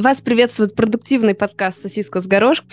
Вас 0.00 0.22
приветствует 0.22 0.74
продуктивный 0.74 1.34
подкаст 1.34 1.82
«Сосиска 1.82 2.20
с 2.20 2.26
горошком». 2.26 2.70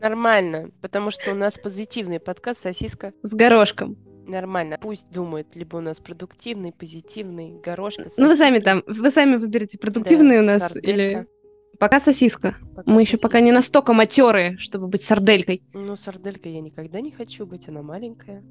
Нормально, 0.00 0.70
потому 0.80 1.10
что 1.10 1.32
у 1.32 1.34
нас 1.34 1.58
позитивный 1.58 2.18
подкаст 2.18 2.62
«Сосиска 2.62 3.12
с 3.22 3.34
горошком». 3.34 3.98
Нормально. 4.26 4.78
Пусть 4.80 5.10
думают, 5.10 5.54
либо 5.54 5.76
у 5.76 5.80
нас 5.80 6.00
продуктивный, 6.00 6.72
позитивный, 6.72 7.60
горошка, 7.62 8.04
сосиски. 8.04 8.20
Ну, 8.22 8.28
вы 8.28 8.36
сами 8.36 8.58
там, 8.60 8.82
вы 8.86 9.10
сами 9.10 9.36
выберете, 9.36 9.76
продуктивный 9.76 10.36
да, 10.36 10.40
у 10.40 10.44
нас 10.46 10.62
сарделька. 10.62 10.90
или... 10.90 11.26
Пока 11.78 12.00
сосиска. 12.00 12.56
Пока 12.74 12.90
Мы 12.90 13.00
сосиска. 13.00 13.16
еще 13.16 13.18
пока 13.20 13.40
не 13.40 13.52
настолько 13.52 13.92
матерые, 13.92 14.56
чтобы 14.56 14.88
быть 14.88 15.02
сарделькой. 15.02 15.62
Ну, 15.74 15.94
сарделька 15.94 16.48
я 16.48 16.62
никогда 16.62 17.02
не 17.02 17.10
хочу 17.10 17.44
быть, 17.44 17.68
она 17.68 17.82
маленькая. 17.82 18.42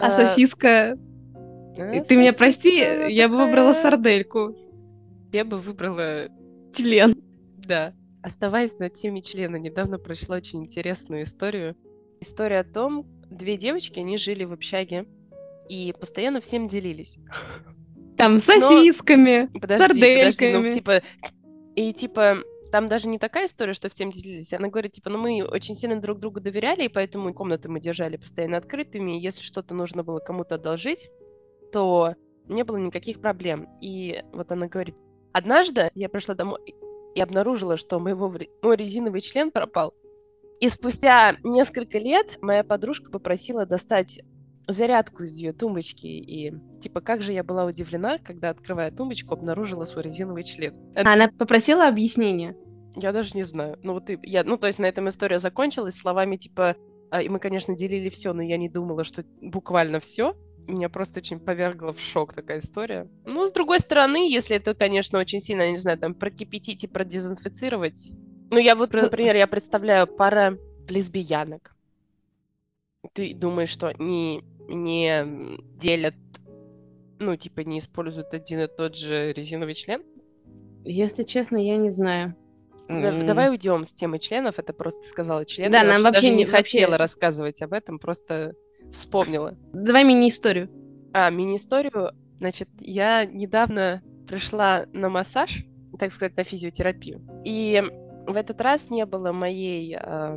А, 0.00 0.08
а... 0.08 0.10
сосиска... 0.10 0.98
А, 1.78 2.02
Ты 2.02 2.16
меня 2.16 2.32
прости, 2.32 2.76
я 2.76 3.28
бы 3.28 3.36
выбрала 3.36 3.72
сардельку. 3.72 4.52
Я 5.30 5.44
бы 5.44 5.60
выбрала... 5.60 6.26
Член. 6.74 7.22
Да. 7.66 7.94
Оставаясь 8.22 8.78
на 8.78 8.90
теме 8.90 9.22
члена, 9.22 9.56
недавно 9.56 9.98
прочла 9.98 10.36
очень 10.36 10.64
интересную 10.64 11.24
историю. 11.24 11.76
История 12.20 12.60
о 12.60 12.64
том, 12.64 13.06
две 13.30 13.56
девочки, 13.56 13.98
они 13.98 14.16
жили 14.16 14.44
в 14.44 14.52
общаге 14.52 15.06
и 15.68 15.94
постоянно 15.98 16.40
всем 16.40 16.66
делились. 16.66 17.18
Там 18.16 18.38
сосисками, 18.38 19.50
Но... 19.52 19.60
подожди, 19.60 19.86
сардельками. 19.86 20.52
Подожди, 20.52 20.68
ну, 20.68 20.72
типа, 20.72 21.02
и 21.74 21.92
типа, 21.92 22.38
там 22.72 22.88
даже 22.88 23.08
не 23.08 23.18
такая 23.18 23.46
история, 23.46 23.74
что 23.74 23.88
всем 23.88 24.10
делились. 24.10 24.54
Она 24.54 24.68
говорит, 24.68 24.92
типа, 24.92 25.10
ну 25.10 25.18
мы 25.18 25.44
очень 25.44 25.76
сильно 25.76 26.00
друг 26.00 26.18
другу 26.18 26.40
доверяли, 26.40 26.84
и 26.84 26.88
поэтому 26.88 27.34
комнаты 27.34 27.68
мы 27.68 27.80
держали 27.80 28.16
постоянно 28.16 28.56
открытыми. 28.56 29.18
И 29.18 29.20
если 29.20 29.42
что-то 29.42 29.74
нужно 29.74 30.02
было 30.02 30.18
кому-то 30.18 30.54
одолжить, 30.54 31.10
то 31.72 32.14
не 32.48 32.64
было 32.64 32.78
никаких 32.78 33.20
проблем. 33.20 33.68
И 33.82 34.22
вот 34.32 34.50
она 34.50 34.66
говорит, 34.66 34.96
однажды 35.32 35.90
я 35.94 36.08
пришла 36.08 36.34
домой 36.34 36.58
и 37.16 37.20
обнаружила, 37.20 37.78
что 37.78 37.98
моего, 37.98 38.32
мой 38.62 38.76
резиновый 38.76 39.22
член 39.22 39.50
пропал. 39.50 39.94
И 40.60 40.68
спустя 40.68 41.36
несколько 41.42 41.98
лет 41.98 42.38
моя 42.42 42.62
подружка 42.62 43.10
попросила 43.10 43.64
достать 43.64 44.20
зарядку 44.68 45.24
из 45.24 45.36
ее 45.36 45.52
тумбочки. 45.52 46.06
И, 46.06 46.52
типа, 46.80 47.00
как 47.00 47.22
же 47.22 47.32
я 47.32 47.42
была 47.42 47.64
удивлена, 47.64 48.18
когда, 48.18 48.50
открывая 48.50 48.90
тумбочку, 48.90 49.32
обнаружила 49.32 49.86
свой 49.86 50.04
резиновый 50.04 50.44
член. 50.44 50.74
Это... 50.94 51.10
Она 51.10 51.28
попросила 51.28 51.88
объяснения? 51.88 52.54
Я 52.96 53.12
даже 53.12 53.30
не 53.34 53.44
знаю. 53.44 53.78
Ну, 53.82 53.94
вот 53.94 54.10
и 54.10 54.18
я, 54.22 54.44
ну, 54.44 54.58
то 54.58 54.66
есть 54.66 54.78
на 54.78 54.86
этом 54.86 55.08
история 55.08 55.38
закончилась 55.38 55.96
словами, 55.96 56.36
типа, 56.36 56.76
а, 57.10 57.22
и 57.22 57.28
мы, 57.28 57.38
конечно, 57.38 57.74
делили 57.74 58.10
все, 58.10 58.32
но 58.32 58.42
я 58.42 58.58
не 58.58 58.68
думала, 58.68 59.04
что 59.04 59.24
буквально 59.40 60.00
все. 60.00 60.34
Меня 60.66 60.88
просто 60.88 61.20
очень 61.20 61.38
повергла 61.38 61.92
в 61.92 62.00
шок 62.00 62.32
такая 62.32 62.58
история. 62.58 63.08
Ну, 63.24 63.46
с 63.46 63.52
другой 63.52 63.78
стороны, 63.78 64.30
если 64.30 64.56
это, 64.56 64.74
конечно, 64.74 65.18
очень 65.18 65.40
сильно, 65.40 65.70
не 65.70 65.76
знаю, 65.76 65.98
там, 65.98 66.14
прокипятить 66.14 66.84
и 66.84 66.88
продезинфицировать. 66.88 68.12
Ну, 68.50 68.58
я 68.58 68.74
вот, 68.74 68.92
например, 68.92 69.36
я 69.36 69.46
представляю 69.46 70.06
пара 70.06 70.58
лесбиянок. 70.88 71.76
Ты 73.12 73.34
думаешь, 73.34 73.68
что 73.68 73.92
не 73.98 74.42
не 74.68 75.58
делят, 75.78 76.14
ну, 77.18 77.36
типа, 77.36 77.60
не 77.60 77.78
используют 77.78 78.34
один 78.34 78.60
и 78.60 78.66
тот 78.66 78.96
же 78.96 79.32
резиновый 79.32 79.74
член? 79.74 80.02
Если 80.84 81.22
честно, 81.22 81.56
я 81.56 81.76
не 81.76 81.90
знаю. 81.90 82.34
Mm. 82.88 83.24
Давай 83.24 83.50
уйдем 83.50 83.84
с 83.84 83.92
темы 83.92 84.18
членов. 84.18 84.58
Это 84.58 84.72
просто 84.72 85.06
сказала 85.08 85.44
член. 85.44 85.70
Да, 85.70 85.82
я 85.82 85.84
нам 85.84 86.02
вообще, 86.02 86.22
даже 86.22 86.34
не 86.34 86.44
хотела 86.44 86.90
вообще... 86.90 87.00
рассказывать 87.00 87.62
об 87.62 87.72
этом, 87.72 87.98
просто 87.98 88.54
вспомнила. 88.92 89.56
Давай 89.72 90.04
мини-историю. 90.04 90.70
А, 91.12 91.30
мини-историю. 91.30 92.12
Значит, 92.38 92.68
я 92.80 93.24
недавно 93.24 94.02
пришла 94.26 94.86
на 94.92 95.08
массаж, 95.08 95.64
так 95.98 96.12
сказать, 96.12 96.36
на 96.36 96.44
физиотерапию. 96.44 97.22
И 97.44 97.82
в 98.26 98.36
этот 98.36 98.60
раз 98.60 98.90
не 98.90 99.06
было 99.06 99.32
моей 99.32 99.96
э, 99.98 100.36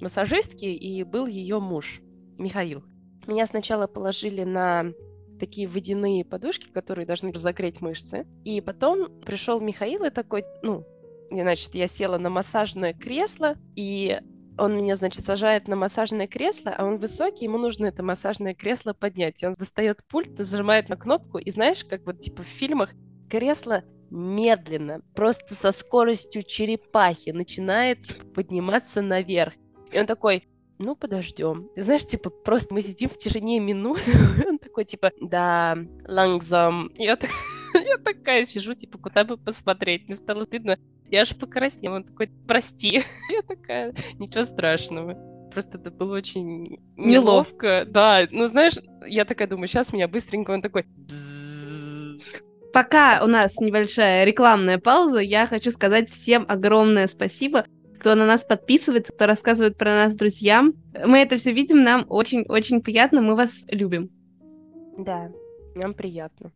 массажистки, 0.00 0.64
и 0.64 1.04
был 1.04 1.26
ее 1.26 1.60
муж, 1.60 2.00
Михаил. 2.38 2.82
Меня 3.26 3.46
сначала 3.46 3.86
положили 3.86 4.44
на 4.44 4.92
такие 5.38 5.68
водяные 5.68 6.24
подушки, 6.24 6.70
которые 6.72 7.06
должны 7.06 7.32
разогреть 7.32 7.80
мышцы. 7.80 8.26
И 8.44 8.60
потом 8.60 9.20
пришел 9.20 9.60
Михаил 9.60 10.04
и 10.04 10.10
такой, 10.10 10.44
ну, 10.62 10.84
значит, 11.30 11.74
я 11.74 11.86
села 11.86 12.18
на 12.18 12.30
массажное 12.30 12.94
кресло, 12.94 13.56
и 13.74 14.18
он 14.58 14.76
меня, 14.76 14.96
значит, 14.96 15.24
сажает 15.24 15.68
на 15.68 15.76
массажное 15.76 16.26
кресло, 16.26 16.74
а 16.76 16.84
он 16.84 16.96
высокий, 16.98 17.44
ему 17.44 17.58
нужно 17.58 17.86
это 17.86 18.02
массажное 18.02 18.54
кресло 18.54 18.92
поднять. 18.92 19.42
И 19.42 19.46
он 19.46 19.52
достает 19.52 20.04
пульт, 20.08 20.38
зажимает 20.38 20.88
на 20.88 20.96
кнопку, 20.96 21.38
и 21.38 21.50
знаешь, 21.50 21.84
как 21.84 22.06
вот 22.06 22.20
типа 22.20 22.42
в 22.42 22.46
фильмах, 22.46 22.90
кресло 23.28 23.82
медленно, 24.10 25.02
просто 25.14 25.54
со 25.54 25.72
скоростью 25.72 26.42
черепахи 26.42 27.30
начинает 27.30 28.02
типа, 28.02 28.24
подниматься 28.26 29.02
наверх. 29.02 29.54
И 29.92 29.98
он 29.98 30.06
такой, 30.06 30.48
ну, 30.78 30.94
подождем. 30.94 31.68
Знаешь, 31.76 32.04
типа, 32.04 32.30
просто 32.30 32.74
мы 32.74 32.82
сидим 32.82 33.08
в 33.08 33.18
тишине 33.18 33.60
минут, 33.60 34.00
он 34.46 34.58
такой, 34.58 34.84
типа, 34.84 35.12
да, 35.20 35.76
лангзам. 36.06 36.92
Я, 36.96 37.18
я 37.86 37.98
такая 37.98 38.44
сижу, 38.44 38.74
типа, 38.74 38.98
куда 38.98 39.24
бы 39.24 39.36
посмотреть. 39.36 40.06
Мне 40.08 40.16
стало 40.16 40.44
стыдно. 40.44 40.78
Я 41.10 41.22
аж 41.22 41.36
покраснела. 41.36 41.96
Он 41.96 42.04
такой, 42.04 42.30
прости. 42.46 43.04
Я 43.30 43.42
такая, 43.42 43.94
ничего 44.18 44.42
страшного. 44.44 45.14
Просто 45.52 45.78
это 45.78 45.90
было 45.90 46.16
очень 46.16 46.80
неловко. 46.96 47.86
Да, 47.86 48.26
ну, 48.30 48.46
знаешь, 48.46 48.74
я 49.06 49.24
такая 49.24 49.48
думаю, 49.48 49.68
сейчас 49.68 49.92
меня 49.92 50.06
быстренько, 50.06 50.50
он 50.50 50.60
такой, 50.60 50.84
Пока 52.74 53.24
у 53.24 53.26
нас 53.26 53.58
небольшая 53.58 54.24
рекламная 54.24 54.76
пауза, 54.76 55.20
я 55.20 55.46
хочу 55.46 55.70
сказать 55.70 56.10
всем 56.10 56.44
огромное 56.46 57.06
спасибо 57.06 57.64
кто 58.06 58.14
на 58.14 58.24
нас 58.24 58.44
подписывается, 58.44 59.12
кто 59.12 59.26
рассказывает 59.26 59.76
про 59.76 59.90
нас 59.90 60.14
друзьям. 60.14 60.74
Мы 61.04 61.18
это 61.18 61.38
все 61.38 61.52
видим, 61.52 61.82
нам 61.82 62.06
очень-очень 62.08 62.80
приятно, 62.80 63.20
мы 63.20 63.34
вас 63.34 63.64
любим. 63.66 64.10
Да, 64.96 65.32
нам 65.74 65.92
приятно. 65.92 66.52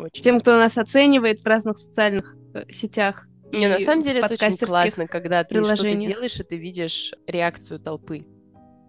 Очень. 0.00 0.22
Тем, 0.22 0.40
кто 0.40 0.56
нас 0.56 0.78
оценивает 0.78 1.40
в 1.40 1.46
разных 1.46 1.78
социальных 1.78 2.36
э, 2.54 2.64
сетях. 2.70 3.26
Не, 3.52 3.68
на 3.68 3.80
самом 3.80 4.02
деле 4.02 4.20
это 4.20 4.34
очень 4.34 4.56
классно, 4.56 5.06
когда 5.06 5.44
ты 5.44 5.62
что-то 5.62 5.94
делаешь, 5.94 6.38
и 6.38 6.44
ты 6.44 6.56
видишь 6.56 7.12
реакцию 7.26 7.80
толпы. 7.80 8.24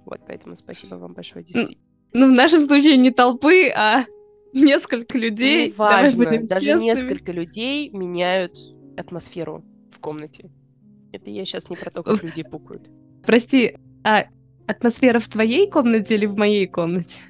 Вот, 0.05 0.21
поэтому 0.27 0.55
спасибо 0.55 0.95
вам 0.95 1.13
большое, 1.13 1.43
действительно. 1.43 1.81
Ну, 2.13 2.27
в 2.27 2.31
нашем 2.31 2.61
случае 2.61 2.97
не 2.97 3.11
толпы, 3.11 3.69
а 3.69 4.03
несколько 4.53 5.17
людей. 5.17 5.69
Ну, 5.69 5.75
важно. 5.77 6.43
Даже 6.43 6.65
честными. 6.67 6.85
несколько 6.85 7.31
людей 7.31 7.89
меняют 7.89 8.57
атмосферу 8.97 9.63
в 9.91 9.99
комнате. 9.99 10.51
Это 11.11 11.29
я 11.29 11.45
сейчас 11.45 11.69
не 11.69 11.75
про 11.75 11.89
то, 11.89 12.03
как 12.03 12.23
люди 12.23 12.43
пукают. 12.43 12.89
Прости, 13.25 13.77
а 14.03 14.25
атмосфера 14.67 15.19
в 15.19 15.27
твоей 15.27 15.69
комнате 15.69 16.15
или 16.15 16.25
в 16.25 16.35
моей 16.35 16.67
комнате? 16.67 17.21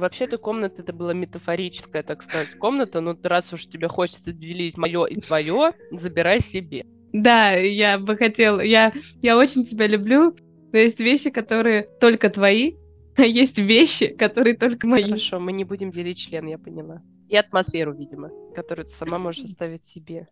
Вообще-то 0.00 0.38
комната 0.38 0.82
это 0.82 0.92
была 0.92 1.12
метафорическая, 1.14 2.02
так 2.02 2.22
сказать, 2.22 2.54
комната, 2.58 3.00
но 3.00 3.16
раз 3.22 3.52
уж 3.52 3.66
тебе 3.66 3.88
хочется 3.88 4.32
делить 4.32 4.76
мое 4.76 5.04
и 5.04 5.20
твое, 5.20 5.72
забирай 5.90 6.40
себе. 6.40 6.86
Да, 7.12 7.52
я 7.52 7.98
бы 7.98 8.16
хотела, 8.16 8.60
я, 8.60 8.92
я 9.22 9.36
очень 9.36 9.64
тебя 9.64 9.86
люблю, 9.86 10.34
но 10.72 10.78
есть 10.78 10.98
вещи, 11.00 11.30
которые 11.30 11.88
только 12.00 12.28
твои, 12.28 12.74
а 13.16 13.22
есть 13.22 13.58
вещи, 13.58 14.08
которые 14.08 14.56
только 14.56 14.86
мои. 14.86 15.04
Хорошо, 15.04 15.38
мы 15.38 15.52
не 15.52 15.64
будем 15.64 15.90
делить 15.90 16.18
член, 16.18 16.46
я 16.46 16.58
поняла. 16.58 17.02
И 17.28 17.36
атмосферу, 17.36 17.94
видимо, 17.94 18.30
которую 18.54 18.86
ты 18.86 18.92
сама 18.92 19.18
можешь 19.18 19.44
оставить 19.44 19.86
себе. 19.86 20.28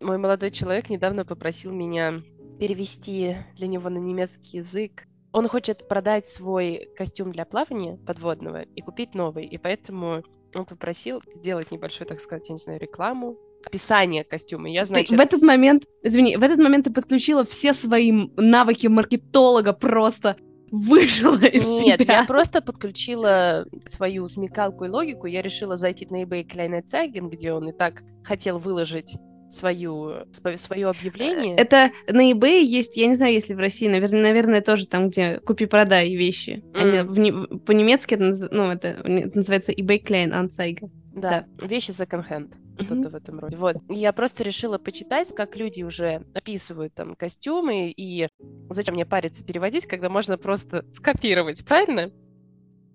Мой 0.00 0.18
молодой 0.18 0.50
человек 0.50 0.90
недавно 0.90 1.24
попросил 1.24 1.72
меня 1.72 2.22
перевести 2.58 3.36
для 3.56 3.66
него 3.66 3.88
на 3.88 3.98
немецкий 3.98 4.58
язык. 4.58 5.06
Он 5.32 5.48
хочет 5.48 5.88
продать 5.88 6.26
свой 6.26 6.90
костюм 6.96 7.32
для 7.32 7.44
плавания 7.44 7.96
подводного 8.06 8.62
и 8.62 8.80
купить 8.82 9.14
новый. 9.14 9.46
И 9.46 9.58
поэтому 9.58 10.22
он 10.54 10.64
попросил 10.66 11.22
сделать 11.34 11.70
небольшую, 11.70 12.06
так 12.06 12.20
сказать, 12.20 12.48
я 12.48 12.52
не 12.52 12.58
знаю, 12.58 12.78
рекламу, 12.78 13.38
описание 13.64 14.24
костюма. 14.24 14.68
Я, 14.68 14.84
значит... 14.84 15.08
Ты 15.08 15.16
в 15.16 15.20
этот 15.20 15.42
момент, 15.42 15.84
извини, 16.02 16.36
в 16.36 16.42
этот 16.42 16.58
момент 16.58 16.84
ты 16.84 16.92
подключила 16.92 17.44
все 17.44 17.72
свои 17.72 18.12
навыки 18.36 18.88
маркетолога 18.88 19.72
просто 19.72 20.36
выжила 20.70 21.44
из 21.44 21.66
Нет, 21.66 22.00
себя. 22.00 22.20
я 22.20 22.24
просто 22.24 22.62
подключила 22.62 23.66
свою 23.86 24.26
смекалку 24.26 24.86
и 24.86 24.88
логику. 24.88 25.26
Я 25.26 25.42
решила 25.42 25.76
зайти 25.76 26.06
на 26.06 26.22
eBay 26.22 26.46
Kleinanzeigen, 26.46 27.28
где 27.28 27.52
он 27.52 27.68
и 27.68 27.72
так 27.72 28.02
хотел 28.24 28.58
выложить 28.58 29.14
свою, 29.52 30.26
свое 30.56 30.88
объявление. 30.88 31.56
Это 31.56 31.90
на 32.08 32.30
eBay 32.30 32.62
есть, 32.62 32.96
я 32.96 33.06
не 33.06 33.14
знаю, 33.14 33.34
если 33.34 33.54
в 33.54 33.58
России, 33.58 33.88
наверное, 33.88 34.22
наверное 34.22 34.62
тоже 34.62 34.86
там, 34.86 35.10
где 35.10 35.40
купи-продай 35.40 36.14
вещи. 36.14 36.62
Mm. 36.72 37.16
Они, 37.16 37.58
по-немецки 37.58 38.14
это, 38.14 38.48
ну, 38.50 38.70
это, 38.70 38.88
это 38.88 39.36
называется 39.36 39.72
eBay 39.72 40.02
Kleinanzeiger. 40.02 40.90
Да, 41.14 41.46
да. 41.58 41.66
вещи 41.66 41.90
second-hand 41.90 42.54
что-то 42.78 42.94
mm-hmm. 42.94 43.10
в 43.10 43.14
этом 43.14 43.38
роде. 43.38 43.56
Вот. 43.56 43.76
Я 43.90 44.12
просто 44.14 44.42
решила 44.44 44.78
почитать, 44.78 45.34
как 45.34 45.56
люди 45.56 45.82
уже 45.82 46.24
описывают 46.34 46.94
там 46.94 47.14
костюмы, 47.14 47.90
и 47.90 48.28
зачем 48.70 48.94
мне 48.94 49.04
париться 49.04 49.44
переводить, 49.44 49.86
когда 49.86 50.08
можно 50.08 50.38
просто 50.38 50.86
скопировать, 50.90 51.64
правильно? 51.66 52.10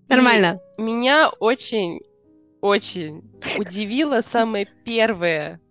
Нормально. 0.10 0.60
И 0.80 0.82
меня 0.82 1.30
очень, 1.40 2.00
очень 2.60 3.22
удивило 3.60 4.22
самое 4.22 4.68
первое 4.84 5.62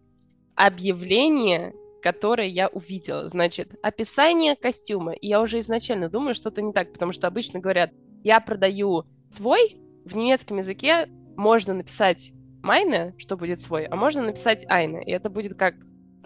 объявление 0.56 1.72
которые 2.02 2.50
я 2.50 2.68
увидела. 2.68 3.26
Значит, 3.26 3.74
описание 3.82 4.54
костюма. 4.54 5.12
И 5.14 5.26
я 5.26 5.40
уже 5.40 5.58
изначально 5.58 6.08
думаю, 6.08 6.34
что-то 6.34 6.62
не 6.62 6.72
так, 6.72 6.92
потому 6.92 7.10
что 7.10 7.26
обычно 7.26 7.58
говорят, 7.58 7.90
я 8.22 8.38
продаю 8.38 9.06
свой, 9.28 9.76
в 10.04 10.14
немецком 10.14 10.58
языке 10.58 11.08
можно 11.36 11.74
написать 11.74 12.30
майне, 12.62 13.14
что 13.18 13.36
будет 13.36 13.60
свой, 13.60 13.86
а 13.86 13.96
можно 13.96 14.22
написать 14.22 14.64
айне, 14.68 15.02
и 15.04 15.10
это 15.10 15.30
будет 15.30 15.56
как... 15.56 15.74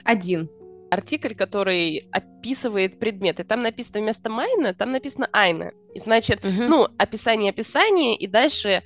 Один. 0.05 0.51
Артикль, 0.91 1.35
который 1.35 2.09
описывает 2.13 2.99
предмет. 2.99 3.41
И 3.41 3.45
там 3.45 3.63
написано 3.63 4.01
вместо 4.01 4.29
майна, 4.29 4.75
там 4.75 4.93
написано 4.93 5.31
айне. 5.33 5.73
И 5.95 5.99
значит, 5.99 6.45
Мгм. 6.45 6.69
ну, 6.69 6.89
описание 6.99 7.51
описание, 7.51 8.17
и 8.17 8.27
дальше 8.27 8.83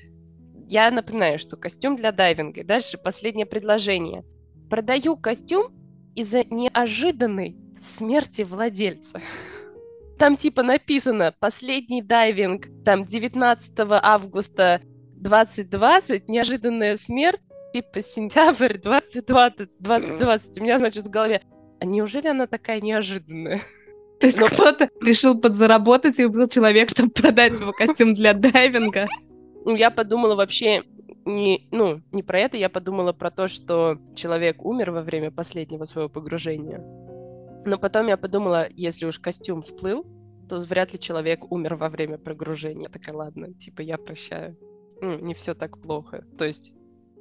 я 0.69 0.91
напоминаю, 0.93 1.41
что 1.41 1.57
костюм 1.57 1.97
для 1.97 2.13
дайвинга. 2.13 2.63
Дальше 2.63 2.99
последнее 2.99 3.47
предложение. 3.47 4.25
Продаю 4.75 5.17
костюм 5.17 5.69
из-за 6.17 6.43
неожиданной 6.43 7.57
смерти 7.79 8.43
владельца. 8.43 9.21
Там 10.19 10.37
типа 10.37 10.65
написано 10.65 11.33
«Последний 11.39 12.03
дайвинг, 12.03 12.67
там 12.85 13.07
19 13.07 13.73
августа 13.79 14.81
2020, 15.15 16.29
неожиданная 16.29 16.97
смерть, 16.97 17.41
типа 17.73 18.03
сентябрь 18.03 18.79
2020, 18.79 19.81
2020». 19.81 20.59
У 20.59 20.65
меня, 20.65 20.79
значит, 20.79 21.05
в 21.05 21.09
голове 21.09 21.43
а 21.79 21.85
неужели 21.85 22.27
она 22.27 22.49
такая 22.49 22.81
неожиданная? 22.81 23.61
То 24.19 24.27
есть 24.27 24.41
Но- 24.41 24.47
кто-то 24.47 24.89
решил 25.01 25.41
подзаработать 25.41 26.19
и 26.19 26.25
убил 26.25 26.49
человека, 26.49 26.91
чтобы 26.91 27.11
продать 27.11 27.61
его 27.61 27.71
костюм 27.71 28.13
для 28.15 28.33
дайвинга. 28.33 29.07
Ну, 29.65 29.77
я 29.77 29.93
подумала 29.93 30.35
вообще 30.35 30.83
не, 31.25 31.69
ну, 31.71 32.03
не 32.13 32.23
про 32.23 32.41
это, 32.41 32.57
я 32.57 32.69
подумала 32.69 33.13
про 33.13 33.31
то, 33.31 33.49
что 33.49 33.99
человек 34.15 34.65
умер 34.65 34.91
во 34.91 35.03
время 35.03 35.31
последнего 35.31 35.85
своего 35.85 36.09
погружения. 36.09 36.79
Но 37.67 37.79
потом 37.79 38.09
я 38.09 38.17
подумала, 38.17 38.67
если 38.71 39.07
уж 39.07 39.19
костюм 39.19 39.63
всплыл, 39.63 40.07
то 40.49 40.59
вряд 40.59 40.93
ли 40.93 40.99
человек 40.99 41.51
умер 41.51 41.77
во 41.77 41.89
время 41.89 42.19
погружения. 42.19 42.89
Такая, 42.89 43.15
ладно, 43.15 43.55
типа, 43.55 43.81
я 43.81 43.97
прощаю. 43.97 44.57
Ну, 45.01 45.19
не 45.19 45.35
все 45.35 45.55
так 45.55 45.81
плохо. 45.81 46.25
То 46.39 46.45
есть 46.45 46.73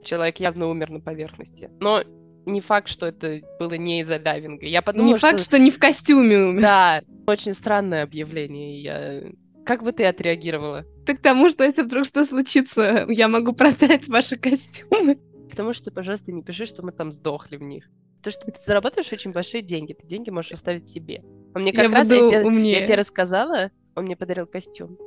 человек 0.03 0.39
явно 0.39 0.67
умер 0.67 0.91
на 0.91 0.99
поверхности. 0.99 1.71
Но 1.79 2.03
не 2.45 2.59
факт, 2.61 2.89
что 2.89 3.05
это 3.05 3.41
было 3.59 3.73
не 3.73 4.01
из-за 4.01 4.19
дайвинга. 4.19 4.65
Я 4.65 4.81
подумала, 4.81 5.13
Не 5.13 5.17
факт, 5.17 5.39
что 5.41 5.57
не 5.57 5.71
в 5.71 5.79
костюме 5.79 6.37
умер. 6.37 6.61
Да, 6.61 7.01
очень 7.25 7.53
странное 7.53 8.03
объявление. 8.03 8.81
Я... 8.81 9.23
Как 9.65 9.83
бы 9.83 9.91
ты 9.91 10.05
отреагировала? 10.05 10.85
Ты 11.05 11.15
к 11.15 11.21
тому, 11.21 11.49
что 11.49 11.63
если 11.63 11.83
вдруг 11.83 12.05
что 12.05 12.25
случится, 12.25 13.05
я 13.09 13.27
могу 13.27 13.53
продать 13.53 14.07
ваши 14.07 14.37
костюмы. 14.37 15.15
К 15.51 15.55
тому, 15.55 15.73
что 15.73 15.85
ты, 15.85 15.91
пожалуйста, 15.91 16.31
не 16.31 16.41
пиши, 16.43 16.65
что 16.65 16.83
мы 16.83 16.91
там 16.91 17.11
сдохли 17.11 17.57
в 17.57 17.61
них. 17.61 17.89
То, 18.23 18.31
что 18.31 18.49
ты 18.49 18.59
зарабатываешь 18.59 19.11
очень 19.11 19.31
большие 19.31 19.61
деньги, 19.61 19.93
ты 19.93 20.07
деньги 20.07 20.29
можешь 20.29 20.53
оставить 20.53 20.87
себе. 20.87 21.23
А 21.53 21.59
мне 21.59 21.73
как 21.73 21.83
Я 21.85 21.91
раз, 21.91 22.07
буду 22.07 22.21
я, 22.23 22.27
тебе, 22.29 22.45
умнее. 22.47 22.79
я 22.79 22.85
тебе 22.85 22.95
рассказала, 22.95 23.71
он 23.95 24.05
мне 24.05 24.15
подарил 24.15 24.47
костюм. 24.47 24.97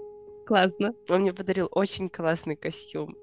Классно. 0.47 0.95
Он 1.09 1.23
мне 1.23 1.33
подарил 1.33 1.69
очень 1.73 2.09
классный 2.09 2.57
костюм. 2.57 3.17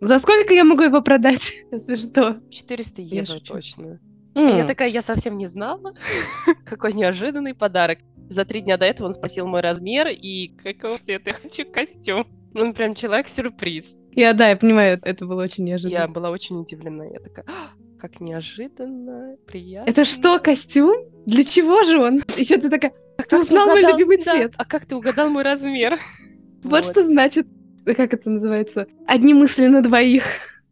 За 0.00 0.18
сколько 0.18 0.54
я 0.54 0.64
могу 0.64 0.82
его 0.82 1.02
продать, 1.02 1.64
если 1.70 1.94
что? 1.96 2.40
400 2.50 3.02
Я 3.02 3.20
евро 3.22 3.40
точно. 3.40 4.00
И 4.34 4.40
Я 4.40 4.66
такая, 4.66 4.88
я 4.88 5.02
совсем 5.02 5.36
не 5.36 5.46
знала. 5.46 5.94
Какой 6.66 6.92
неожиданный 6.92 7.54
подарок. 7.54 7.98
За 8.28 8.44
три 8.44 8.60
дня 8.60 8.76
до 8.76 8.86
этого 8.86 9.06
он 9.08 9.14
спросил 9.14 9.46
мой 9.46 9.60
размер 9.60 10.08
и 10.08 10.48
какого 10.62 10.98
цвета 10.98 11.30
я 11.30 11.34
хочу 11.34 11.64
костюм. 11.70 12.26
Он 12.54 12.72
прям 12.72 12.94
человек-сюрприз. 12.94 13.96
Я, 14.12 14.32
да, 14.32 14.50
я 14.50 14.56
понимаю, 14.56 15.00
это 15.02 15.26
было 15.26 15.42
очень 15.42 15.64
Я 15.64 15.70
неожиданно. 15.74 16.08
была 16.08 16.30
очень 16.30 16.56
удивлена. 16.60 17.04
Я 17.04 17.18
такая, 17.18 17.44
«А, 17.48 17.70
как 17.98 18.20
неожиданно, 18.20 19.36
приятно. 19.46 19.90
Это 19.90 20.04
что, 20.04 20.38
костюм? 20.38 20.94
Для 21.26 21.42
чего 21.44 21.82
же 21.82 21.98
он? 21.98 22.22
Еще 22.36 22.58
ты 22.58 22.70
такая, 22.70 22.92
как 23.16 23.28
ты 23.28 23.40
узнал 23.40 23.66
мой 23.66 23.80
любимый 23.82 24.18
Да. 24.18 24.30
цвет? 24.32 24.52
А 24.56 24.64
как 24.64 24.86
ты 24.86 24.94
угадал 24.96 25.30
мой 25.30 25.42
размер? 25.42 25.98
Вот 26.62 26.84
что 26.86 27.02
значит, 27.02 27.46
как 27.84 28.14
это 28.14 28.30
называется, 28.30 28.86
одни 29.06 29.34
мысли 29.34 29.66
на 29.66 29.82
двоих. 29.82 30.24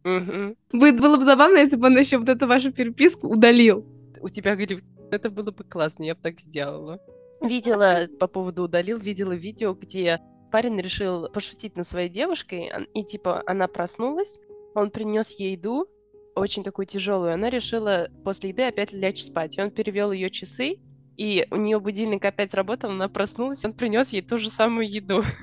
Будет, 0.03 0.99
было 0.99 1.17
бы 1.17 1.23
забавно, 1.23 1.57
если 1.59 1.75
бы 1.75 1.85
он 1.87 1.97
еще 1.97 2.17
вот 2.17 2.29
эту 2.29 2.47
вашу 2.47 2.71
переписку 2.71 3.27
удалил. 3.27 3.85
У 4.21 4.29
тебя 4.29 4.55
говорю, 4.55 4.79
это 5.11 5.29
было 5.29 5.51
бы 5.51 5.63
классно, 5.63 6.03
я 6.03 6.15
бы 6.15 6.21
так 6.21 6.39
сделала. 6.39 6.99
Видела 7.43 8.07
по 8.19 8.27
поводу 8.27 8.63
удалил, 8.63 8.97
видела 8.97 9.33
видео, 9.33 9.73
где 9.73 10.19
парень 10.51 10.79
решил 10.79 11.29
пошутить 11.29 11.75
над 11.75 11.85
своей 11.85 12.09
девушкой, 12.09 12.71
и 12.93 13.03
типа 13.03 13.43
она 13.45 13.67
проснулась, 13.67 14.39
он 14.75 14.91
принес 14.91 15.31
ей 15.31 15.53
еду, 15.53 15.87
очень 16.35 16.63
такую 16.63 16.85
тяжелую, 16.85 17.33
она 17.33 17.49
решила 17.49 18.07
после 18.23 18.49
еды 18.49 18.63
опять 18.63 18.93
лечь 18.93 19.23
спать. 19.23 19.57
И 19.57 19.61
он 19.61 19.71
перевел 19.71 20.11
ее 20.11 20.29
часы, 20.29 20.77
и 21.17 21.47
у 21.51 21.57
нее 21.57 21.79
будильник 21.79 22.25
опять 22.25 22.53
работал, 22.53 22.89
она 22.91 23.09
проснулась, 23.09 23.63
он 23.65 23.73
принес 23.73 24.09
ей 24.09 24.21
ту 24.21 24.37
же 24.37 24.49
самую 24.49 24.89
еду. 24.89 25.23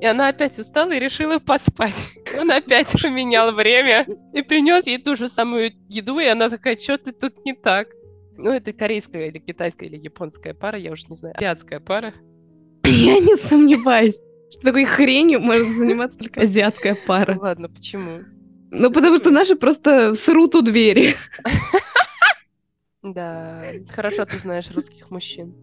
И 0.00 0.04
она 0.04 0.28
опять 0.28 0.58
устала 0.58 0.92
и 0.92 0.98
решила 0.98 1.38
поспать. 1.38 1.94
Он 2.38 2.50
опять 2.50 2.92
поменял 3.00 3.52
время 3.52 4.06
и 4.34 4.42
принес 4.42 4.86
ей 4.86 4.98
ту 4.98 5.16
же 5.16 5.26
самую 5.26 5.72
еду, 5.88 6.18
и 6.18 6.26
она 6.26 6.50
такая, 6.50 6.76
что 6.76 6.98
ты 6.98 7.12
тут 7.12 7.42
не 7.46 7.54
так? 7.54 7.88
Ну, 8.36 8.50
это 8.52 8.72
корейская 8.72 9.28
или 9.28 9.38
китайская 9.38 9.86
или 9.86 9.96
японская 9.96 10.54
пара, 10.54 10.78
я 10.78 10.92
уже 10.92 11.06
не 11.08 11.16
знаю. 11.16 11.34
Азиатская 11.36 11.80
пара. 11.80 12.12
Я 12.84 13.18
не 13.18 13.36
сомневаюсь, 13.36 14.20
что 14.50 14.62
такой 14.62 14.84
хренью 14.84 15.40
может 15.40 15.66
заниматься 15.76 16.18
только 16.18 16.42
азиатская 16.42 16.94
Ну, 16.94 16.98
пара. 17.06 17.38
ладно, 17.38 17.68
почему? 17.68 18.20
Ну, 18.70 18.90
потому 18.90 19.16
что 19.16 19.30
наши 19.30 19.56
просто 19.56 20.14
срут 20.14 20.54
у 20.54 20.62
двери. 20.62 21.14
Да, 23.02 23.62
хорошо 23.88 24.24
ты 24.24 24.38
знаешь 24.38 24.68
русских 24.74 25.10
мужчин. 25.10 25.54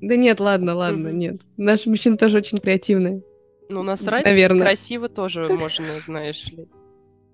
Да 0.00 0.16
нет, 0.16 0.40
ладно, 0.40 0.74
ладно, 0.74 1.08
нет. 1.08 1.40
Наши 1.56 1.88
мужчины 1.88 2.16
тоже 2.16 2.38
очень 2.38 2.58
креативные. 2.58 3.22
Ну, 3.68 3.82
насрать 3.82 4.24
Наверное. 4.24 4.60
красиво 4.66 5.08
тоже 5.08 5.48
можно, 5.48 5.86
знаешь 6.04 6.46
ли. 6.52 6.68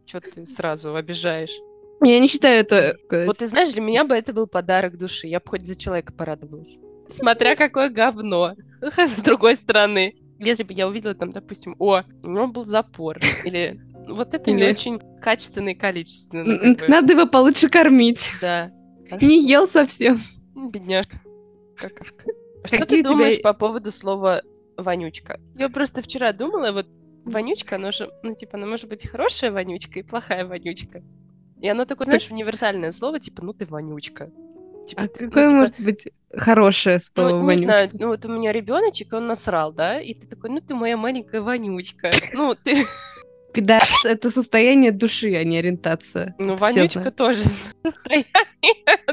Что 0.07 0.21
ты 0.21 0.47
сразу 0.47 0.95
обижаешь? 0.95 1.59
Я 2.01 2.21
не 2.21 2.29
считаю 2.29 2.61
это... 2.61 2.97
сказать. 3.05 3.27
Вот 3.27 3.39
ты 3.39 3.47
знаешь, 3.47 3.73
для 3.73 3.81
меня 3.83 4.05
бы 4.05 4.15
это 4.15 4.33
был 4.33 4.47
подарок 4.47 4.97
души. 4.97 5.27
Я 5.27 5.41
бы 5.41 5.49
хоть 5.49 5.67
за 5.67 5.77
человека 5.77 6.13
порадовалась. 6.13 6.79
Смотря 7.09 7.57
какое 7.57 7.89
говно. 7.89 8.55
С 8.97 9.21
другой 9.23 9.57
стороны. 9.57 10.15
Если 10.39 10.63
бы 10.63 10.73
я 10.73 10.87
увидела 10.87 11.15
там, 11.15 11.31
допустим, 11.33 11.75
о, 11.79 12.03
у 12.23 12.29
него 12.29 12.47
был 12.47 12.65
запор. 12.65 13.19
Или 13.45 13.81
вот 14.07 14.35
это 14.35 14.51
не 14.53 14.65
очень 14.65 15.01
качественно 15.21 15.71
и 15.71 15.75
бы. 15.75 16.87
Надо 16.87 17.15
его 17.15 17.27
получше 17.27 17.69
кормить. 17.69 18.31
Да. 18.41 18.71
Не 19.21 19.43
ел 19.43 19.67
совсем. 19.67 20.19
что- 20.19 20.69
Бедняжка. 20.69 21.21
Какашка. 21.77 22.25
А 22.63 22.69
Что 22.69 22.87
ты 22.87 23.03
думаешь 23.03 23.41
по 23.41 23.53
поводу 23.53 23.91
слова 23.93 24.43
вонючка? 24.77 25.41
Я 25.57 25.69
просто 25.69 26.03
вчера 26.03 26.33
думала, 26.33 26.73
вот 26.73 26.87
вонючка, 27.25 27.77
оно 27.77 27.91
же, 27.93 28.11
ну, 28.23 28.35
типа, 28.35 28.57
она 28.59 28.67
может 28.67 28.89
быть 28.89 29.05
и 29.05 29.09
хорошая 29.09 29.53
вонючка, 29.53 30.01
и 30.01 30.03
плохая 30.03 30.47
вонючка. 30.47 31.03
И 31.61 31.69
оно 31.69 31.85
такое, 31.85 32.05
знаешь, 32.07 32.31
универсальное 32.31 32.93
слово, 32.93 33.19
типа, 33.21 33.45
ну 33.45 33.53
ты 33.53 33.67
вонючка. 33.67 34.31
Типа, 34.87 35.03
А 35.03 35.09
ты- 35.09 35.25
ну, 35.25 35.29
какое 35.31 35.47
типа, 35.49 35.57
может 35.59 35.81
быть 35.81 36.09
хорошее 36.35 37.01
слово 37.01 37.29
Ну, 37.31 37.41
не 37.41 37.47
вонючка? 37.47 37.65
знаю, 37.67 37.91
ну 37.93 38.07
вот 38.09 38.25
у 38.25 38.29
меня 38.29 38.53
ребеночек, 38.53 39.13
он 39.13 39.27
насрал, 39.27 39.73
да, 39.73 40.01
и 40.01 40.15
ты 40.15 40.27
такой, 40.27 40.51
ну 40.51 40.61
ты 40.61 40.75
моя 40.75 40.97
маленькая 40.97 41.41
вонючка. 41.43 42.11
Ну, 42.33 42.55
ты, 42.55 42.85
Пидор— 43.53 43.83
это 44.05 44.31
состояние 44.31 44.93
души, 44.93 45.35
а 45.35 45.43
не 45.45 45.59
ориентация. 45.59 46.35
ну, 46.39 46.55
Это 46.55 46.63
вонючка 46.63 47.11
тоже 47.11 47.41
состояние 47.85 48.27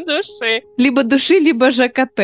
души. 0.05 0.63
Либо 0.77 1.03
души, 1.03 1.39
либо 1.39 1.71
ЖКТ. 1.71 2.19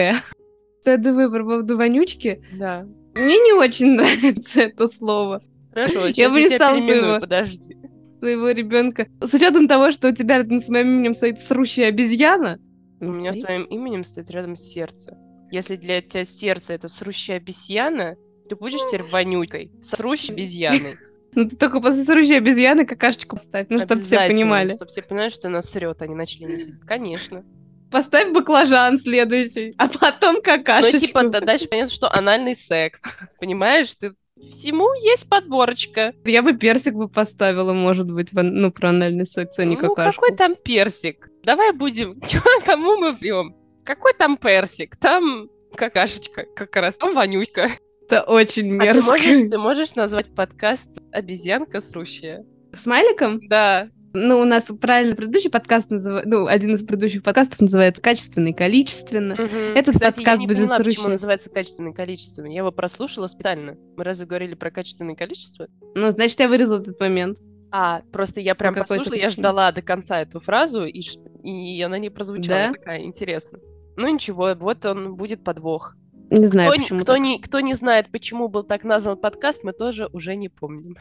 Я 0.85 0.97
думаю 0.97 1.31
про 1.31 1.43
поводу 1.43 1.77
вонючки? 1.77 2.41
Да. 2.53 2.85
Мне 3.15 3.35
не 3.37 3.53
очень 3.53 3.91
нравится 3.95 4.61
это 4.61 4.87
слово. 4.87 5.41
Хорошо, 5.73 6.07
Я 6.07 6.29
бы 6.29 6.41
не 6.41 6.49
стала 6.49 6.77
своего. 6.79 7.19
подожди. 7.19 7.77
Своего 8.21 8.51
ребенка. 8.51 9.07
С 9.19 9.33
учетом 9.33 9.67
того, 9.67 9.91
что 9.91 10.09
у 10.09 10.11
тебя 10.11 10.37
рядом 10.37 10.59
с 10.59 10.69
моим 10.69 10.89
именем 10.89 11.15
стоит 11.15 11.39
срущая 11.41 11.87
обезьяна. 11.87 12.59
У 12.99 13.05
меня 13.05 13.33
с 13.33 13.39
твоим 13.39 13.63
именем 13.63 14.03
стоит 14.03 14.29
рядом 14.29 14.55
сердце. 14.55 15.17
Если 15.49 15.75
для 15.75 16.03
тебя 16.03 16.23
сердце 16.23 16.73
это 16.73 16.87
срущая 16.87 17.37
обезьяна, 17.37 18.15
ты 18.47 18.55
будешь 18.55 18.79
теперь 18.87 19.01
вонючкой, 19.01 19.71
срущей 19.81 20.33
обезьяной. 20.33 20.97
Ну 21.33 21.47
ты 21.47 21.55
только 21.55 21.79
после 21.79 22.03
срущей 22.03 22.37
обезьяны 22.37 22.85
какашечку 22.85 23.37
поставь, 23.37 23.67
ну 23.69 23.79
чтобы 23.79 24.01
все 24.01 24.27
понимали. 24.27 24.73
Чтобы 24.73 24.91
все 24.91 25.01
понимали, 25.01 25.29
что 25.29 25.47
она 25.47 25.61
срет, 25.61 26.01
а 26.01 26.07
не 26.07 26.13
на 26.13 26.25
члене 26.25 26.57
сидит. 26.59 26.81
Конечно. 26.85 27.45
Поставь 27.89 28.33
баклажан 28.33 28.97
следующий, 28.97 29.73
а 29.77 29.87
потом 29.87 30.35
Ну, 30.35 30.41
какашечку. 30.41 30.99
типа, 30.99 31.23
да, 31.29 31.39
дальше 31.39 31.69
понятно, 31.69 31.93
что 31.95 32.11
анальный 32.13 32.53
секс. 32.53 33.01
Понимаешь, 33.39 33.95
ты 33.95 34.11
всему 34.49 34.93
есть 34.95 35.27
подборочка. 35.29 36.13
Я 36.25 36.41
бы 36.41 36.53
персик 36.53 36.93
бы 36.93 37.07
поставила, 37.07 37.73
может 37.73 38.11
быть, 38.11 38.31
в 38.31 38.41
ну, 38.41 38.71
про 38.71 38.89
анальный 38.89 39.25
секс, 39.25 39.57
а 39.59 39.65
не 39.65 39.75
ну, 39.75 39.89
какашку. 39.89 40.21
какой 40.21 40.35
там 40.35 40.55
персик? 40.55 41.29
Давай 41.43 41.71
будем... 41.71 42.19
Чё, 42.27 42.41
кому 42.65 42.97
мы 42.97 43.11
врем? 43.13 43.55
Какой 43.83 44.13
там 44.13 44.37
персик? 44.37 44.95
Там 44.97 45.49
какашечка 45.75 46.45
как 46.55 46.75
раз, 46.75 46.95
там 46.95 47.13
вонючка. 47.15 47.71
Это 48.05 48.23
очень 48.23 48.75
А 48.75 48.79
ты 48.79 48.85
мерзко. 48.85 49.11
можешь, 49.11 49.49
ты 49.49 49.57
можешь 49.57 49.95
назвать 49.95 50.35
подкаст 50.35 50.99
«Обезьянка 51.11 51.79
срущая»? 51.79 52.45
Смайликом? 52.73 53.39
Да. 53.47 53.89
Ну, 54.13 54.41
у 54.41 54.45
нас 54.45 54.65
правильно 54.79 55.15
предыдущий 55.15 55.49
подкаст 55.49 55.89
называется, 55.89 56.29
ну, 56.29 56.47
один 56.47 56.73
из 56.73 56.83
предыдущих 56.83 57.23
подкастов 57.23 57.61
называется 57.61 58.01
«Качественно 58.01 58.49
и 58.49 58.53
количественно». 58.53 59.35
Мгм. 59.35 59.75
Этот 59.75 59.93
Кстати, 59.95 60.17
подкаст 60.17 60.27
я 60.27 60.37
не 60.37 60.47
будет 60.47 60.57
поняла, 60.57 60.75
с 60.75 60.77
почему 60.79 60.95
Русью. 60.95 61.09
называется 61.11 61.49
качественное 61.49 61.93
количество. 61.93 62.43
Я 62.43 62.57
его 62.57 62.71
прослушала 62.71 63.27
специально. 63.27 63.75
Мы 63.95 64.03
разве 64.03 64.25
говорили 64.25 64.55
про 64.55 64.69
качественное 64.69 65.15
количество? 65.15 65.67
Ну, 65.95 66.11
значит, 66.11 66.39
я 66.39 66.49
вырезала 66.49 66.81
этот 66.81 66.99
момент. 66.99 67.37
А, 67.71 68.01
просто 68.11 68.41
я 68.41 68.53
прям 68.55 68.73
какой-то 68.73 68.95
послушала, 68.95 69.21
я 69.21 69.29
ждала 69.29 69.71
до 69.71 69.81
конца 69.81 70.21
эту 70.21 70.41
фразу, 70.41 70.83
и, 70.83 71.01
и 71.43 71.81
она 71.81 71.97
не 71.97 72.09
прозвучала. 72.09 72.67
Да? 72.67 72.73
Такая, 72.73 73.03
интересно. 73.03 73.59
Ну 73.95 74.07
ничего, 74.09 74.53
вот 74.55 74.85
он 74.85 75.15
будет 75.15 75.43
подвох. 75.43 75.95
Не 76.29 76.45
знаю, 76.45 76.71
Кто, 76.71 76.81
почему 76.81 76.99
кто 76.99 77.13
так. 77.13 77.21
не, 77.21 77.39
кто 77.39 77.59
не 77.59 77.73
знает, 77.73 78.11
почему 78.11 78.47
был 78.47 78.63
так 78.63 78.83
назван 78.83 79.17
подкаст, 79.17 79.63
мы 79.63 79.73
тоже 79.73 80.07
уже 80.11 80.35
не 80.35 80.49
помним. 80.49 80.95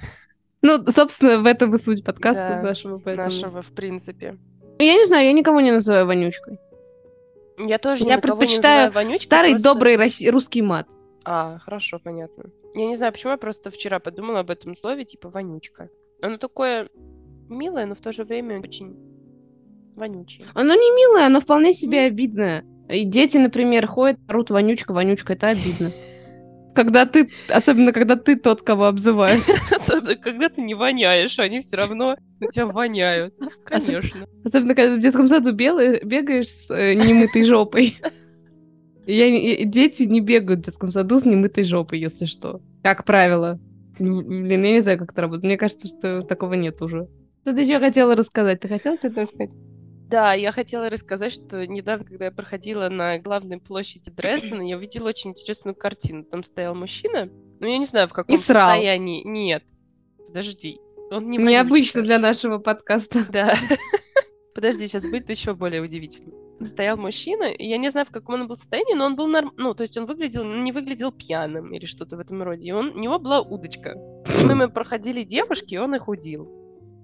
Ну, 0.62 0.84
собственно, 0.90 1.38
в 1.38 1.46
этом 1.46 1.74
и 1.74 1.78
суть 1.78 2.04
подкаста 2.04 2.56
Да, 2.56 2.62
нашего, 2.62 2.98
поэтому... 2.98 3.24
Нашего, 3.26 3.62
в 3.62 3.72
принципе. 3.72 4.36
Ну, 4.78 4.84
Я 4.84 4.94
не 4.94 5.06
знаю, 5.06 5.26
я 5.26 5.32
никого 5.32 5.60
не 5.60 5.72
называю 5.72 6.06
вонючкой. 6.06 6.58
Я 7.58 7.78
тоже 7.78 8.04
Я 8.04 8.16
не 8.16 8.20
предпочитаю 8.20 8.86
называю 8.86 8.92
вонючкой, 9.06 9.26
Старый 9.26 9.50
просто- 9.52 9.68
добрый 9.68 9.96
роси- 9.96 10.30
русский 10.30 10.62
мат. 10.62 10.86
А, 11.24 11.58
хорошо, 11.58 11.98
понятно. 12.02 12.44
Я 12.74 12.86
не 12.86 12.94
знаю, 12.96 13.12
почему 13.12 13.32
я 13.32 13.36
просто 13.38 13.70
вчера 13.70 13.98
подумала 13.98 14.40
об 14.40 14.50
этом 14.50 14.74
слове, 14.74 15.04
типа 15.04 15.28
вонючка. 15.28 15.88
Оно 16.22 16.36
такое 16.38 16.88
милое, 17.48 17.86
но 17.86 17.94
в 17.94 17.98
то 18.00 18.12
же 18.12 18.24
время 18.24 18.60
очень 18.60 18.96
вонючее. 19.96 20.46
Оно 20.54 20.74
не 20.74 20.90
милое, 20.90 21.26
оно 21.26 21.40
вполне 21.40 21.72
себе 21.74 22.00
обидное. 22.02 22.64
И 22.88 23.04
дети, 23.04 23.36
например, 23.38 23.86
ходят, 23.86 24.18
орут 24.28 24.50
вонючка, 24.50 24.92
вонючка, 24.92 25.32
это 25.34 25.48
обидно. 25.48 25.90
Когда 26.74 27.06
ты, 27.06 27.30
особенно 27.48 27.92
когда 27.92 28.16
ты 28.16 28.36
тот, 28.36 28.62
кого 28.62 28.86
обзывают. 28.86 29.42
Особенно, 29.70 30.14
когда 30.16 30.48
ты 30.48 30.60
не 30.62 30.74
воняешь, 30.74 31.38
они 31.38 31.60
все 31.60 31.76
равно 31.76 32.16
на 32.38 32.46
тебя 32.48 32.66
воняют. 32.66 33.34
Конечно. 33.64 34.26
Особенно, 34.44 34.74
когда 34.74 34.94
в 34.94 35.00
детском 35.00 35.26
саду 35.26 35.52
белый, 35.52 36.04
бегаешь 36.04 36.48
с 36.48 36.70
э, 36.70 36.94
немытой 36.94 37.44
жопой. 37.44 37.96
Я, 39.06 39.26
и 39.26 39.64
дети 39.64 40.04
не 40.04 40.20
бегают 40.20 40.60
в 40.60 40.64
детском 40.66 40.90
саду 40.90 41.18
с 41.18 41.24
немытой 41.24 41.64
жопой, 41.64 41.98
если 41.98 42.26
что. 42.26 42.60
Как 42.82 43.04
правило. 43.04 43.58
Блин, 43.98 44.64
я 44.64 44.72
не 44.72 44.82
знаю, 44.82 44.98
как 44.98 45.12
это 45.12 45.22
работает. 45.22 45.44
Мне 45.44 45.56
кажется, 45.56 45.88
что 45.88 46.22
такого 46.22 46.54
нет 46.54 46.80
уже. 46.80 47.08
Что 47.42 47.54
ты 47.54 47.62
еще 47.62 47.80
хотела 47.80 48.14
рассказать? 48.14 48.60
Ты 48.60 48.68
хотела 48.68 48.96
что-то 48.96 49.22
рассказать? 49.22 49.50
Да, 50.10 50.34
я 50.34 50.50
хотела 50.50 50.90
рассказать, 50.90 51.32
что 51.32 51.64
недавно, 51.68 52.04
когда 52.04 52.24
я 52.24 52.30
проходила 52.32 52.88
на 52.88 53.18
главной 53.18 53.58
площади 53.58 54.10
Дрездена, 54.10 54.60
я 54.60 54.76
увидела 54.76 55.06
очень 55.06 55.30
интересную 55.30 55.76
картину. 55.76 56.24
Там 56.24 56.42
стоял 56.42 56.74
мужчина, 56.74 57.30
ну 57.60 57.66
я 57.68 57.78
не 57.78 57.86
знаю, 57.86 58.08
в 58.08 58.12
каком 58.12 58.36
срал. 58.38 58.70
состоянии. 58.70 59.22
Нет, 59.24 59.62
подожди. 60.26 60.80
Он 61.12 61.30
не 61.30 61.38
Необычно 61.38 62.02
для 62.02 62.18
нашего 62.18 62.58
подкаста. 62.58 63.24
Да. 63.30 63.54
Подожди, 64.54 64.88
сейчас 64.88 65.06
будет 65.06 65.30
еще 65.30 65.54
более 65.54 65.80
удивительно. 65.80 66.32
Стоял 66.66 66.96
мужчина, 66.96 67.44
и 67.44 67.66
я 67.68 67.78
не 67.78 67.88
знаю, 67.88 68.04
в 68.04 68.10
каком 68.10 68.34
он 68.34 68.48
был 68.48 68.56
состоянии, 68.56 68.94
но 68.94 69.06
он 69.06 69.14
был 69.14 69.28
норм... 69.28 69.52
Ну, 69.56 69.74
то 69.74 69.82
есть 69.82 69.96
он 69.96 70.06
выглядел, 70.06 70.44
не 70.44 70.72
выглядел 70.72 71.12
пьяным 71.12 71.72
или 71.72 71.86
что-то 71.86 72.16
в 72.16 72.20
этом 72.20 72.42
роде. 72.42 72.68
И 72.68 72.72
он... 72.72 72.90
у 72.90 72.98
него 72.98 73.20
была 73.20 73.40
удочка. 73.40 73.96
И 74.26 74.44
мимо 74.44 74.68
проходили 74.68 75.22
девушки, 75.22 75.74
и 75.74 75.78
он 75.78 75.94
их 75.94 76.08
удил. 76.08 76.59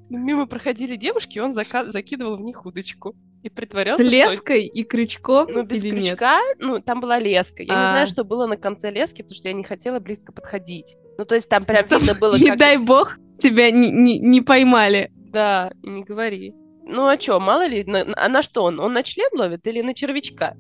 Мимо 0.08 0.46
проходили 0.46 0.96
девушки, 0.96 1.38
и 1.38 1.40
он 1.40 1.50
зака- 1.50 1.90
закидывал 1.90 2.36
в 2.36 2.40
них 2.40 2.64
удочку. 2.64 3.14
И 3.42 3.48
С 3.48 3.52
притворялся, 3.52 4.02
что... 4.04 4.10
леской 4.12 4.66
и 4.66 4.82
крючком 4.84 5.48
Ну, 5.50 5.62
без 5.64 5.82
или 5.84 5.94
нет? 5.94 6.08
крючка, 6.10 6.40
ну, 6.58 6.80
там 6.80 7.00
была 7.00 7.18
леска. 7.18 7.62
Я 7.62 7.68
не 7.75 7.82
А. 7.82 7.86
знаю, 7.86 8.06
что 8.06 8.25
было 8.25 8.46
на 8.46 8.56
конце 8.56 8.90
лески, 8.90 9.22
потому 9.22 9.34
что 9.36 9.48
я 9.48 9.54
не 9.54 9.62
хотела 9.64 9.98
близко 10.00 10.32
подходить. 10.32 10.96
Ну, 11.18 11.25
то 11.25 11.34
есть 11.34 11.48
там 11.48 11.64
прям 11.64 11.86
Там, 11.86 12.00
видно 12.00 12.14
было, 12.14 12.34
Не 12.38 12.48
как... 12.50 12.58
дай 12.58 12.76
бог, 12.76 13.18
тебя 13.38 13.70
не, 13.70 13.90
не, 13.90 14.18
не 14.18 14.40
поймали. 14.40 15.10
Да, 15.32 15.72
не 15.82 16.02
говори. 16.02 16.54
Ну 16.84 17.06
а 17.06 17.16
чё, 17.16 17.40
мало 17.40 17.66
ли, 17.66 17.82
на- 17.84 18.06
а 18.16 18.28
на 18.28 18.42
что 18.42 18.62
он? 18.64 18.78
Он 18.80 18.92
на 18.92 19.02
член 19.02 19.28
ловит 19.36 19.66
или 19.66 19.80
на 19.80 19.92
червячка? 19.94 20.54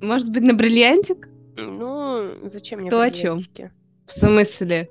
Может 0.00 0.30
быть, 0.30 0.42
на 0.42 0.54
бриллиантик? 0.54 1.28
Ну, 1.56 2.30
зачем 2.48 2.80
мне 2.80 2.88
Кто 2.90 3.00
о 3.00 3.10
бриллиантики? 3.10 3.72
В 4.06 4.12
смысле? 4.12 4.90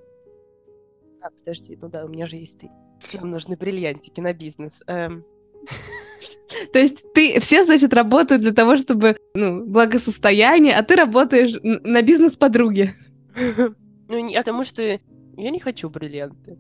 А, 1.22 1.30
подожди, 1.30 1.78
ну 1.82 1.90
да, 1.90 2.06
у 2.06 2.08
меня 2.08 2.26
же 2.28 2.36
есть 2.38 2.60
ты. 2.60 2.70
Нам 3.20 3.32
нужны 3.32 3.56
бриллиантики 3.56 4.20
на 4.22 4.34
бизнес. 4.34 4.84
Эм, 4.88 5.24
То 6.74 6.80
есть 6.80 7.04
ты 7.14 7.40
все, 7.40 7.64
значит, 7.66 7.94
работают 7.94 8.42
для 8.42 8.54
того, 8.54 8.76
чтобы, 8.76 9.18
ну, 9.34 9.66
благосостояние, 9.66 10.76
а 10.76 10.84
ты 10.84 10.96
работаешь 10.96 11.58
на 11.62 12.02
бизнес 12.02 12.36
подруги. 12.38 12.94
Ну, 14.10 14.20
не, 14.20 14.38
потому 14.38 14.64
что 14.64 14.82
я 14.82 15.50
не 15.50 15.60
хочу 15.60 15.90
бриллианты. 15.90 16.58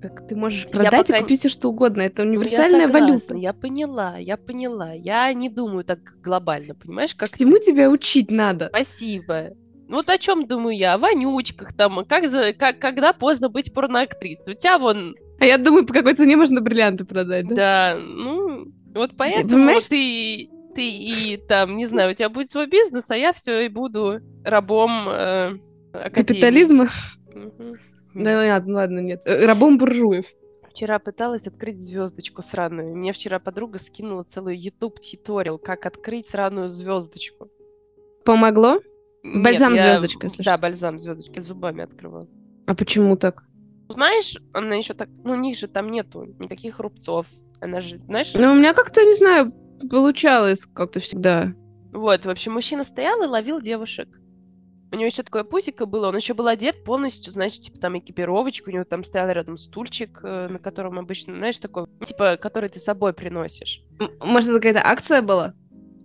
Так 0.00 0.28
ты 0.28 0.36
можешь 0.36 0.64
Я 0.66 0.70
продать 0.70 1.10
и 1.10 1.12
пока- 1.12 1.22
купить 1.22 1.40
все 1.40 1.48
что 1.48 1.70
угодно. 1.70 2.02
Это 2.02 2.22
Ну, 2.22 2.32
я 2.34 2.38
универсальная 2.38 2.86
согласна, 2.86 3.06
валюта. 3.08 3.34
Я 3.36 3.52
поняла, 3.52 4.16
я 4.16 4.36
поняла. 4.36 4.92
Я 4.92 5.32
не 5.32 5.48
думаю 5.48 5.82
так 5.84 5.98
глобально, 6.22 6.76
понимаешь, 6.76 7.16
как 7.16 7.28
Всему 7.28 7.58
ты. 7.58 7.64
тебя 7.64 7.90
учить 7.90 8.30
надо. 8.30 8.68
Спасибо. 8.68 9.50
Ну, 9.92 9.98
Вот 9.98 10.08
о 10.08 10.16
чем 10.16 10.46
думаю 10.46 10.74
я? 10.74 10.94
О 10.94 10.98
вонючках 10.98 11.74
там, 11.74 12.02
как 12.06 12.26
за, 12.26 12.54
как, 12.54 12.78
когда 12.78 13.12
поздно 13.12 13.50
быть 13.50 13.74
порноактрисой. 13.74 14.54
У 14.54 14.56
тебя 14.56 14.78
вон 14.78 15.14
А 15.38 15.44
я 15.44 15.58
думаю, 15.58 15.84
по 15.84 15.92
какой 15.92 16.14
цене 16.14 16.34
можно 16.34 16.62
бриллианты 16.62 17.04
продать, 17.04 17.46
да? 17.46 17.54
Да, 17.54 18.00
ну, 18.00 18.72
вот 18.94 19.10
поэтому 19.18 19.50
понимаешь? 19.50 19.84
ты, 19.84 20.48
ты 20.74 20.88
и 20.88 21.36
там, 21.36 21.76
не 21.76 21.84
знаю, 21.84 22.12
у 22.12 22.14
тебя 22.14 22.30
будет 22.30 22.48
свой 22.48 22.68
бизнес, 22.68 23.10
а 23.10 23.18
я 23.18 23.34
все 23.34 23.66
и 23.66 23.68
буду 23.68 24.20
рабом 24.46 25.10
э, 25.10 25.58
академии. 25.92 26.10
Капитализма? 26.10 26.88
Мгм. 27.34 27.74
Да 28.14 28.34
ладно, 28.34 28.74
ладно, 28.74 28.98
нет. 29.00 29.20
Э, 29.26 29.44
Рабом 29.44 29.76
буржуев. 29.76 30.24
Вчера 30.70 31.00
пыталась 31.00 31.46
открыть 31.46 31.78
звездочку 31.78 32.40
сраную. 32.40 32.96
Мне 32.96 33.12
вчера 33.12 33.38
подруга 33.38 33.78
скинула 33.78 34.22
целый 34.22 34.56
YouTube 34.56 35.00
туториал, 35.02 35.58
как 35.58 35.84
открыть 35.84 36.28
сраную 36.28 36.70
звездочку. 36.70 37.50
Помогло? 38.24 38.80
Нет, 39.22 39.42
Бальзам 39.44 39.74
я- 39.74 39.80
звездочка, 39.92 40.26
если 40.26 40.42
Да, 40.42 40.54
что. 40.54 40.62
бальзам 40.62 40.98
звездочки 40.98 41.38
зубами 41.38 41.82
открывала. 41.84 42.28
А 42.66 42.74
почему 42.74 43.16
так? 43.16 43.44
Знаешь, 43.88 44.36
она 44.52 44.74
еще 44.76 44.94
так, 44.94 45.08
ну, 45.24 45.32
у 45.32 45.36
них 45.36 45.56
же 45.58 45.68
там 45.68 45.90
нету 45.90 46.24
никаких 46.38 46.80
рубцов. 46.80 47.26
Она 47.60 47.80
же, 47.80 47.98
знаешь, 47.98 48.32
Ну, 48.34 48.52
у 48.52 48.54
меня 48.54 48.74
как-то, 48.74 49.04
не 49.04 49.14
знаю, 49.14 49.52
получалось 49.90 50.64
как-то 50.72 50.98
всегда. 51.00 51.52
Вот, 51.92 52.24
в 52.24 52.30
общем, 52.30 52.52
мужчина 52.52 52.84
стоял 52.84 53.22
и 53.22 53.26
ловил 53.26 53.60
девушек. 53.60 54.08
У 54.90 54.94
него 54.94 55.06
еще 55.06 55.22
такое 55.22 55.44
пузико 55.44 55.86
было, 55.86 56.08
он 56.08 56.16
еще 56.16 56.34
был 56.34 56.48
одет 56.48 56.84
полностью, 56.84 57.32
значит, 57.32 57.62
типа 57.62 57.78
там 57.78 57.98
экипировочка, 57.98 58.68
у 58.68 58.72
него 58.72 58.84
там 58.84 59.04
стоял 59.04 59.30
рядом 59.30 59.56
стульчик, 59.56 60.20
э, 60.22 60.48
на 60.48 60.58
котором 60.58 60.98
обычно, 60.98 61.34
знаешь, 61.34 61.58
такой, 61.58 61.86
типа, 62.04 62.36
который 62.36 62.68
ты 62.68 62.78
с 62.78 62.84
собой 62.84 63.12
приносишь. 63.14 63.82
Может, 64.20 64.50
это 64.50 64.58
какая-то 64.58 64.80
акция 64.86 65.22
была? 65.22 65.54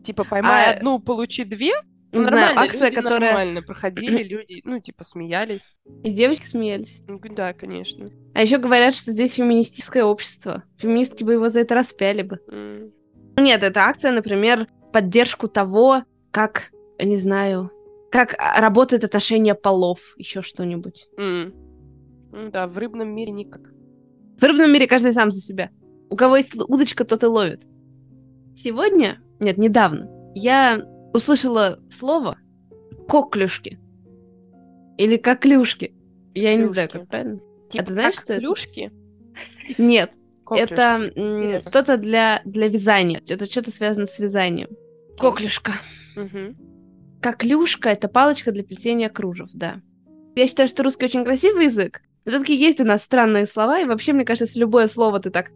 Типа, 0.04 0.24
поймай 0.24 0.68
А- 0.74 0.78
одну, 0.78 1.00
получи 1.00 1.44
две. 1.44 1.74
Не 2.12 2.24
знаю, 2.24 2.58
акция, 2.58 2.90
люди 2.90 2.96
которая... 2.96 3.20
нормально 3.20 3.62
проходили, 3.62 4.24
люди, 4.24 4.62
ну, 4.64 4.80
типа, 4.80 5.04
смеялись. 5.04 5.76
И 6.04 6.12
девочки 6.12 6.46
смеялись. 6.46 7.02
Ну, 7.08 7.20
да, 7.20 7.54
конечно. 7.54 8.10
А 8.34 8.42
еще 8.42 8.58
говорят, 8.58 8.96
что 8.96 9.12
здесь 9.12 9.34
феминистическое 9.34 10.04
общество. 10.04 10.64
Феминистки 10.78 11.24
бы 11.24 11.34
его 11.34 11.50
за 11.50 11.62
это 11.62 11.76
распяли 11.76 12.22
бы. 12.22 12.40
Ну 12.48 13.44
Нет, 13.44 13.62
это 13.62 13.82
акция, 13.82 14.12
например, 14.12 14.68
поддержку 14.94 15.48
того, 15.48 16.04
как, 16.32 16.72
не 17.00 17.18
знаю, 17.18 17.72
как 18.10 18.36
а, 18.40 18.62
работает 18.62 19.04
отношение 19.04 19.54
полов, 19.54 20.00
еще 20.18 20.42
что-нибудь. 20.42 21.08
Ну 21.18 22.50
Да, 22.52 22.68
в 22.68 22.78
рыбном 22.78 23.14
мире 23.14 23.32
никак. 23.32 23.62
В 24.40 24.44
рыбном 24.44 24.72
мире 24.72 24.88
каждый 24.88 25.14
сам 25.14 25.30
за 25.30 25.40
себя. 25.40 25.72
У 26.10 26.16
кого 26.16 26.38
есть 26.38 26.56
удочка, 26.56 27.04
тот 27.04 27.24
и 27.24 27.28
ловит. 27.28 27.64
Сегодня, 28.56 29.20
нет, 29.40 29.58
недавно, 29.58 30.10
я 30.34 30.82
услышала 31.18 31.80
слово 31.90 32.38
коклюшки. 33.08 33.80
Или 34.98 35.18
коклюшки. 35.18 35.94
Я 36.34 36.56
не 36.56 36.66
знаю, 36.68 36.88
Клюшки. 36.90 37.00
как 37.00 37.10
правильно. 37.10 37.40
Типа, 37.70 37.86
ты 37.86 37.94
знаешь, 37.94 38.14
что 38.16 38.34
это? 38.34 38.40
клюшки? 38.40 38.92
Нет, 39.78 40.14
Коклюшки. 40.46 40.74
это 40.74 41.60
что-то 41.70 41.98
для, 41.98 42.42
для 42.46 42.68
вязания. 42.70 43.22
Это 43.28 43.46
что-то 43.46 43.72
связано 43.72 44.06
с 44.06 44.18
вязанием. 44.20 44.70
Коклюшка. 45.20 45.74
Мгм. 46.16 46.56
Коклюшка— 47.22 47.90
это 47.92 48.08
палочка 48.08 48.52
для 48.52 48.64
плетения 48.64 49.10
кружев, 49.10 49.50
да. 49.54 49.82
Я 50.36 50.48
считаю, 50.48 50.70
что 50.70 50.84
русский 50.84 51.06
очень 51.06 51.24
красивый 51.24 51.66
язык, 51.66 52.02
но 52.26 52.32
все-таки 52.32 52.56
есть 52.56 52.80
у 52.80 52.84
нас 52.84 53.04
странные 53.04 53.46
слова, 53.48 53.80
и 53.80 53.86
вообще, 53.86 54.14
мне 54.14 54.24
кажется, 54.24 54.46
если 54.46 54.60
любое 54.60 54.88
слово 54.88 55.20
ты 55.20 55.32
так 55.32 55.52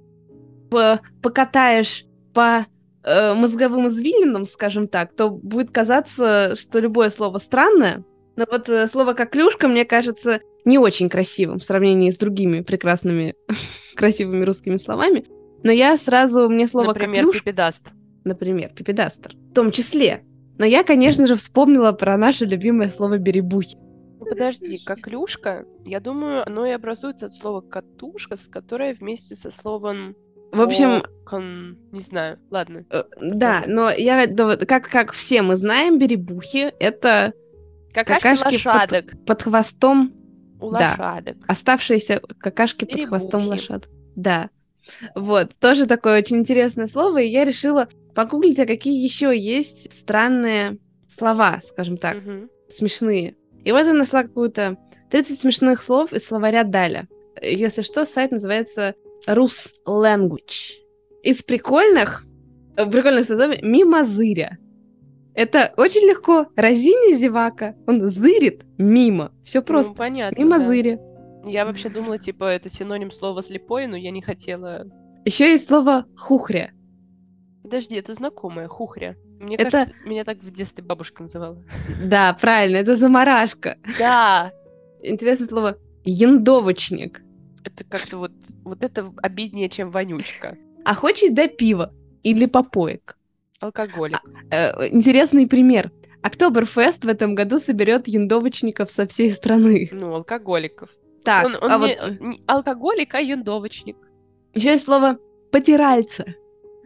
по- 0.71 0.99
покатаешь 1.21 2.05
по 2.33 2.65
э, 3.03 3.33
мозговым 3.33 3.87
извилинам, 3.87 4.45
скажем 4.45 4.87
так, 4.87 5.13
то 5.13 5.29
будет 5.29 5.71
казаться, 5.71 6.55
что 6.55 6.79
любое 6.79 7.09
слово 7.09 7.37
странное. 7.37 8.03
Но 8.35 8.45
вот 8.49 8.69
э, 8.69 8.87
слово 8.87 9.13
«коклюшка» 9.13 9.67
мне 9.67 9.85
кажется 9.85 10.39
не 10.65 10.77
очень 10.77 11.09
красивым 11.09 11.59
в 11.59 11.63
сравнении 11.63 12.09
с 12.09 12.17
другими 12.17 12.61
прекрасными, 12.61 13.35
красивыми 13.95 14.43
русскими 14.45 14.77
словами. 14.77 15.25
Но 15.63 15.71
я 15.71 15.97
сразу, 15.97 16.49
мне 16.49 16.67
слово 16.67 16.87
Например, 16.87 17.25
«коклюшка» 17.25 17.43
пипедаст. 17.43 17.91
например, 18.23 18.71
пипедастер, 18.73 19.35
в 19.35 19.53
том 19.53 19.71
числе. 19.71 20.23
Но 20.57 20.65
я, 20.65 20.83
конечно 20.83 21.27
же, 21.27 21.35
вспомнила 21.35 21.91
про 21.91 22.17
наше 22.17 22.45
любимое 22.45 22.87
слово 22.87 23.17
«беребухи». 23.17 23.77
Подожди, 24.19 24.77
коклюшка, 24.85 25.65
я 25.83 25.99
думаю, 25.99 26.47
оно 26.47 26.65
и 26.65 26.71
образуется 26.71 27.25
от 27.25 27.33
слова 27.33 27.61
катушка, 27.61 28.37
с 28.37 28.47
которой 28.47 28.93
вместе 28.93 29.35
со 29.35 29.51
словом 29.51 30.15
В 30.51 30.61
общем, 30.61 31.03
кон... 31.25 31.77
не 31.91 32.01
знаю, 32.01 32.39
ладно. 32.49 32.85
э, 32.89 33.03
да, 33.21 33.63
но 33.67 33.89
я, 33.89 34.27
да, 34.27 34.57
как, 34.57 34.89
как 34.89 35.13
все 35.13 35.41
мы 35.41 35.55
знаем, 35.55 35.97
беребухи— 35.97 36.73
это 36.79 37.33
Какашки, 37.93 38.23
Какашки 38.23 38.43
под- 38.63 38.65
лошадок. 38.65 39.25
под 39.25 39.41
хвостом 39.43 40.13
У 40.59 40.71
да. 40.71 40.91
лошадок. 40.97 41.37
оставшиеся 41.47 42.21
какашки 42.39 42.85
под 42.85 43.05
хвостом 43.05 43.41
Беребухи. 43.41 43.61
лошад. 43.61 43.89
Да. 44.15 44.49
Вот, 45.15 45.55
тоже 45.59 45.85
такое 45.85 46.19
очень 46.19 46.37
интересное 46.37 46.87
слово, 46.87 47.19
и 47.21 47.27
я 47.29 47.45
решила 47.45 47.87
погуглить, 48.15 48.59
а 48.59 48.65
какие 48.65 49.01
еще 49.03 49.37
есть 49.37 49.91
странные 49.93 50.77
слова, 51.07 51.59
скажем 51.63 51.97
так, 51.97 52.17
Мгм. 52.17 52.49
смешные. 52.67 53.35
И 53.63 53.71
вот 53.71 53.85
я 53.85 53.93
нашла 53.93 54.23
какую-то 54.23 54.77
30 55.11 55.39
смешных 55.39 55.81
слов 55.81 56.13
из 56.13 56.25
словаря 56.25 56.63
Даля. 56.63 57.07
Если 57.41 57.81
что, 57.83 58.05
сайт 58.05 58.31
называется 58.31 58.95
Rus 59.27 59.71
Language. 59.87 60.77
Из 61.23 61.41
прикольных, 61.43 62.25
э, 62.77 62.85
прикольных 62.89 63.25
слов 63.25 63.61
мимозыря. 63.61 64.57
Это 65.33 65.73
очень 65.77 66.07
легко. 66.09 66.47
Разини 66.55 67.15
зевака. 67.15 67.75
Он 67.87 68.07
зырит 68.09 68.63
мимо. 68.77 69.31
Все 69.43 69.59
Ну, 69.59 69.65
просто. 69.65 69.93
понятно. 69.93 70.37
мимо 70.37 70.59
да. 70.59 70.65
зыря. 70.65 70.99
Я 71.45 71.65
вообще 71.65 71.89
думала, 71.89 72.17
типа, 72.19 72.43
это 72.45 72.69
синоним 72.69 73.11
слова 73.11 73.41
слепой, 73.41 73.87
но 73.87 73.95
я 73.95 74.11
не 74.11 74.21
хотела. 74.21 74.85
Еще 75.25 75.49
есть 75.51 75.67
слово 75.67 76.05
хухря. 76.17 76.71
Подожди, 77.63 77.95
это 77.95 78.13
знакомое, 78.13 78.67
хухря. 78.67 79.15
Мне 79.39 79.55
Это- 79.55 79.71
кажется, 79.71 79.95
меня 80.05 80.23
так 80.23 80.39
в 80.39 80.51
детстве 80.51 80.83
бабушка 80.83 81.23
называла. 81.23 81.63
Да, 82.05 82.37
правильно, 82.39 82.77
это 82.77 82.95
заморашка. 82.95 83.77
Да! 83.97 84.51
Интересное 85.01 85.47
слово 85.47 85.77
яндовочник. 86.03 87.23
Это 87.63 87.83
как-то 87.83 88.17
вот, 88.17 88.31
вот 88.63 88.83
это 88.83 89.11
обиднее, 89.21 89.69
чем 89.69 89.91
вонючка. 89.91 90.57
Охочий 90.83 91.29
до 91.29 91.47
пива 91.47 91.93
или 92.23 92.45
попоек. 92.45 93.17
Алкоголик. 93.59 94.19
Э, 94.49 94.87
интересный 94.89 95.47
пример. 95.47 95.91
Октоберфест 96.23 97.03
в 97.03 97.07
этом 97.07 97.35
году 97.35 97.59
соберет 97.59 98.07
яндовочников 98.07 98.89
со 98.89 99.07
всей 99.07 99.29
страны. 99.29 99.89
Ну, 99.91 100.13
алкоголиков. 100.13 100.89
Так, 101.23 101.45
он 101.45 101.55
он 101.55 101.71
а 101.71 101.77
не, 101.87 101.95
вот 101.95 102.19
не 102.19 102.41
алкоголик, 102.47 103.13
а 103.13 103.21
юндовочник. 103.21 103.97
еще 104.53 104.71
есть 104.71 104.85
слово 104.85 105.19
потиральца. 105.51 106.25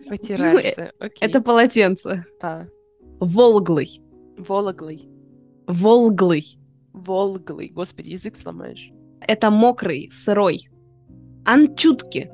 Потиральцы. 0.10 0.92
Окей. 1.00 1.18
Это 1.20 1.42
полотенце. 1.42 2.26
А, 2.42 2.66
Волглый. 3.20 4.02
вологлый. 4.38 5.08
Волглый. 5.68 6.58
Волглый. 6.94 7.70
Господи, 7.70 8.12
язык 8.12 8.36
сломаешь. 8.36 8.92
Это 9.28 9.50
мокрый, 9.52 10.10
сырой. 10.12 10.70
Анчутки. 11.46 12.30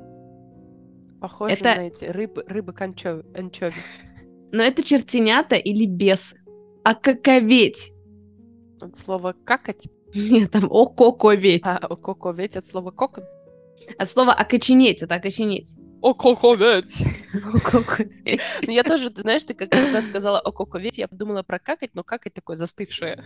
Похоже 1.20 1.54
Это- 1.54 1.64
на 1.76 1.86
эти 1.86 2.04
рыбы, 2.04 2.44
рыбы 2.46 2.72
кончо- 2.72 3.24
анчови. 3.36 3.76
Но 4.52 4.62
это 4.62 4.82
чертенята 4.82 5.56
или 5.56 5.86
бесы. 5.86 6.36
А 6.84 6.94
каковеть. 6.94 7.92
От 8.80 8.96
слова 8.98 9.34
какать, 9.44 9.88
Нет, 10.14 10.50
там 10.50 10.64
ококоветь. 10.70 11.62
а 11.64 11.78
коковеть 11.96 12.56
от 12.56 12.66
слова 12.66 12.90
кокон. 12.90 13.24
От 13.98 14.10
слова 14.10 14.32
окоченеть, 14.34 15.02
это 15.02 15.14
окоченеть. 15.14 15.74
Ококоветь. 16.02 17.04
Ококоветь. 17.54 18.40
Ну, 18.66 18.72
я 18.72 18.82
тоже, 18.82 19.10
ты 19.10 19.22
знаешь, 19.22 19.44
ты 19.44 19.54
как- 19.54 19.70
когда 19.70 20.02
сказала 20.02 20.40
ококоветь, 20.40 20.98
я 20.98 21.06
подумала 21.06 21.42
про 21.44 21.60
какать, 21.60 21.90
но 21.94 22.02
какать 22.02 22.34
такое 22.34 22.56
застывшее. 22.56 23.22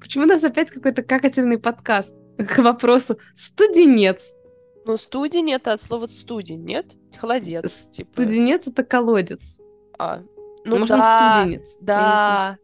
Почему 0.00 0.24
у 0.24 0.26
нас 0.26 0.42
опять 0.42 0.70
какой-то 0.70 1.02
какательный 1.02 1.58
подкаст? 1.58 2.14
К 2.48 2.58
вопросу 2.58 3.18
студенец. 3.34 4.34
Ну, 4.84 4.96
студень 4.96 5.52
это 5.52 5.72
от 5.72 5.82
слова 5.82 6.06
студень, 6.06 6.64
нет? 6.64 6.94
Холодец, 7.18 7.88
типа. 7.90 8.22
Студенец 8.22 8.68
это 8.68 8.84
колодец. 8.84 9.56
А, 9.98 10.22
ну 10.64 10.78
Может, 10.78 10.94
он 10.94 11.00
да, 11.00 11.40
студенец. 11.40 11.74
Я 11.74 11.80
не 11.80 11.86
да. 11.86 12.58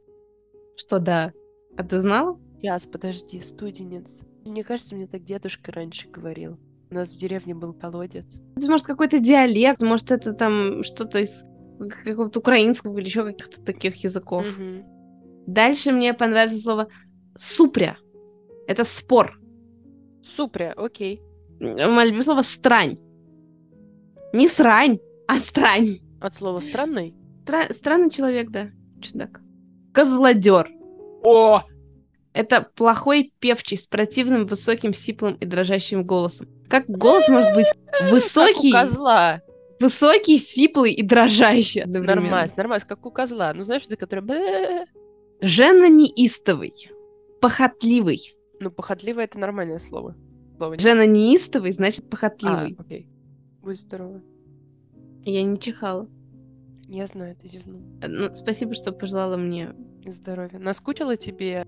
Что 0.76 0.98
да? 0.98 1.32
А 1.76 1.84
ты 1.84 1.98
знала? 1.98 2.38
Яс, 2.60 2.86
подожди, 2.86 3.40
студенец. 3.40 4.22
Мне 4.44 4.62
кажется, 4.62 4.94
мне 4.94 5.06
так 5.06 5.24
дедушка 5.24 5.72
раньше 5.72 6.08
говорил. 6.08 6.58
У 6.90 6.94
нас 6.94 7.12
в 7.12 7.16
деревне 7.16 7.54
был 7.54 7.72
колодец. 7.72 8.26
Это 8.56 8.70
может 8.70 8.86
какой-то 8.86 9.18
диалект, 9.18 9.82
может 9.82 10.10
это 10.10 10.32
там 10.32 10.84
что-то 10.84 11.20
из 11.20 11.42
какого-то 12.04 12.40
украинского 12.40 12.98
или 12.98 13.06
еще 13.06 13.24
каких-то 13.24 13.62
таких 13.62 13.96
языков. 14.04 14.44
Мгм. 14.46 14.84
Дальше 15.46 15.92
мне 15.92 16.14
понравилось 16.14 16.62
слово 16.62 16.88
супря. 17.36 17.96
Это 18.68 18.84
спор. 18.84 19.38
Супря, 20.22 20.72
окей. 20.76 21.22
Мое 21.60 22.04
любимое 22.04 22.22
слово 22.22 22.42
странь. 22.42 22.98
Не 24.32 24.48
срань, 24.48 24.98
а 25.26 25.36
странь. 25.38 25.98
От 26.20 26.34
слова 26.34 26.60
странный. 26.60 27.14
Стра- 27.44 27.72
странный 27.72 28.10
человек, 28.10 28.50
да. 28.50 28.70
Чудак. 29.00 29.40
Козлодер. 29.92 30.70
О! 31.24 31.62
Это 32.32 32.66
плохой 32.76 33.32
певчий 33.40 33.76
с 33.76 33.86
противным, 33.86 34.46
высоким, 34.46 34.94
сиплым 34.94 35.34
и 35.34 35.44
дрожащим 35.44 36.04
голосом. 36.04 36.48
Как 36.70 36.86
голос 36.88 37.28
может 37.28 37.54
быть 37.54 37.66
высокий, 38.10 38.72
Как 38.72 38.84
у 38.86 38.88
козла. 38.88 39.40
высокий, 39.80 40.38
сиплый 40.38 40.92
и 40.94 41.02
дрожащий 41.02 41.82
одновременно? 41.82 42.22
Нормально, 42.22 42.52
нормально, 42.56 42.84
как 42.88 43.04
у 43.04 43.10
козла. 43.10 43.52
Ну, 43.52 43.64
знаешь, 43.64 43.82
это 43.86 43.96
который... 43.96 44.86
Жена 45.42 45.88
неистовый, 45.88 46.72
похотливый. 47.40 48.34
Ну, 48.62 48.70
похотливо 48.70 49.20
это 49.20 49.38
нормальное 49.38 49.78
слово. 49.78 50.14
Слово 50.56 50.78
Жена 50.78 51.04
неистовый, 51.06 51.72
значит 51.72 52.04
А, 52.06 52.08
похотливый. 52.08 52.76
окей. 52.78 53.08
Будь 53.60 53.80
здорова. 53.80 54.20
Я 55.24 55.42
не 55.42 55.58
чихала. 55.58 56.08
Я 56.88 57.06
знаю, 57.06 57.34
ты 57.36 57.48
зевнул. 57.48 57.80
Ну, 58.06 58.32
спасибо, 58.34 58.74
что 58.74 58.92
пожелала 58.92 59.36
мне. 59.36 59.74
Здоровья. 60.06 60.58
Наскучила 60.58 61.16
тебе? 61.16 61.66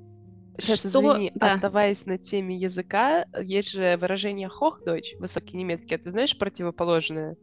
Сейчас, 0.59 0.81
Что? 0.81 0.89
извини, 0.89 1.33
Да. 1.35 1.55
оставаясь 1.55 2.07
на 2.07 2.17
теме 2.19 2.57
языка, 2.57 3.27
есть 3.43 3.73
же 3.73 3.97
выражение 3.97 4.49
«хохдойч», 4.49 5.17
высокий 5.19 5.57
немецкий. 5.57 5.97
А 5.97 5.99
ты 5.99 6.11
знаешь 6.11 6.37
противоположное? 6.39 7.37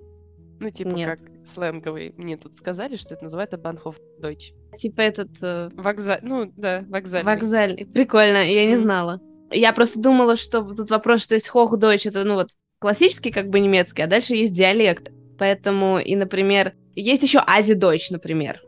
Ну, 0.59 0.69
типа 0.69 0.89
Нет. 0.89 1.19
как 1.19 1.45
сленговый. 1.45 2.13
Мне 2.17 2.37
тут 2.37 2.55
сказали, 2.55 2.95
что 2.95 3.15
это 3.15 3.23
называется 3.23 3.57
«банхофдойч». 3.57 4.53
Типа 4.77 5.01
этот 5.01 5.29
э, 5.41 5.69
Вокзаль... 5.73 6.19
Ну, 6.21 6.53
да, 6.55 6.85
вокзальный. 6.87 7.33
вокзальный. 7.33 7.85
Прикольно, 7.87 8.49
я 8.49 8.65
не 8.67 8.77
знала. 8.77 9.19
Я 9.51 9.73
просто 9.73 9.99
думала, 9.99 10.35
что 10.37 10.61
тут 10.61 10.89
вопрос, 10.89 11.21
что 11.21 11.35
есть 11.35 11.49
хохдойч, 11.49 12.05
это, 12.05 12.23
ну 12.23 12.35
вот, 12.35 12.49
классический 12.79 13.31
как 13.31 13.49
бы 13.49 13.59
немецкий, 13.59 14.01
а 14.01 14.07
дальше 14.07 14.35
есть 14.35 14.53
диалект. 14.53 15.11
Поэтому 15.37 15.99
и, 15.99 16.15
например, 16.15 16.73
есть 16.95 17.23
еще 17.23 17.39
азидойч, 17.39 18.11
например. 18.11 18.61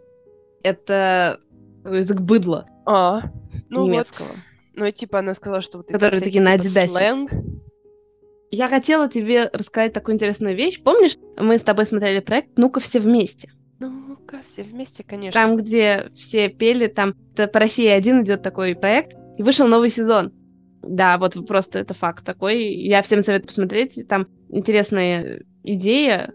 Это 0.64 1.40
язык 1.86 2.20
быдла 2.22 2.68
А, 2.86 3.22
ну 3.70 3.86
немецкого. 3.86 4.28
вот. 4.28 4.38
Ну, 4.76 4.86
и 4.86 4.92
типа 4.92 5.20
она 5.20 5.34
сказала, 5.34 5.62
что 5.62 5.78
вот 5.78 5.88
Которые 5.88 6.22
всякие, 6.22 6.26
такие 6.26 6.42
на 6.42 6.58
типа, 6.58 6.66
Адидасе. 6.66 6.94
сленг. 6.94 7.32
Я 8.50 8.70
хотела 8.70 9.08
тебе 9.10 9.50
рассказать 9.52 9.94
такую 9.94 10.16
интересную 10.16 10.56
вещь. 10.56 10.82
Помнишь, 10.82 11.18
мы 11.38 11.58
с 11.58 11.64
тобой 11.64 11.86
смотрели 11.86 12.20
проект 12.20 12.58
«Ну-ка 12.58 12.80
все 12.80 13.00
вместе». 13.00 13.52
Ну-ка, 13.80 14.42
все 14.44 14.64
вместе, 14.64 15.04
конечно. 15.04 15.40
Там, 15.40 15.58
где 15.58 16.10
все 16.16 16.50
пели, 16.50 16.88
там 16.88 17.14
по 17.36 17.60
России 17.60 17.88
один 17.88 18.24
идет 18.24 18.42
такой 18.42 18.76
проект, 18.76 19.16
и 19.38 19.44
вышел 19.44 19.68
новый 19.68 19.90
сезон. 19.90 20.32
Да, 20.84 21.18
вот 21.18 21.36
просто 21.48 21.80
это 21.80 21.94
факт 21.94 22.26
такой. 22.26 22.64
Я 22.74 23.02
всем 23.02 23.24
советую 23.24 23.48
посмотреть. 23.48 24.08
Там 24.08 24.28
интересная 24.50 25.42
идея. 25.64 26.34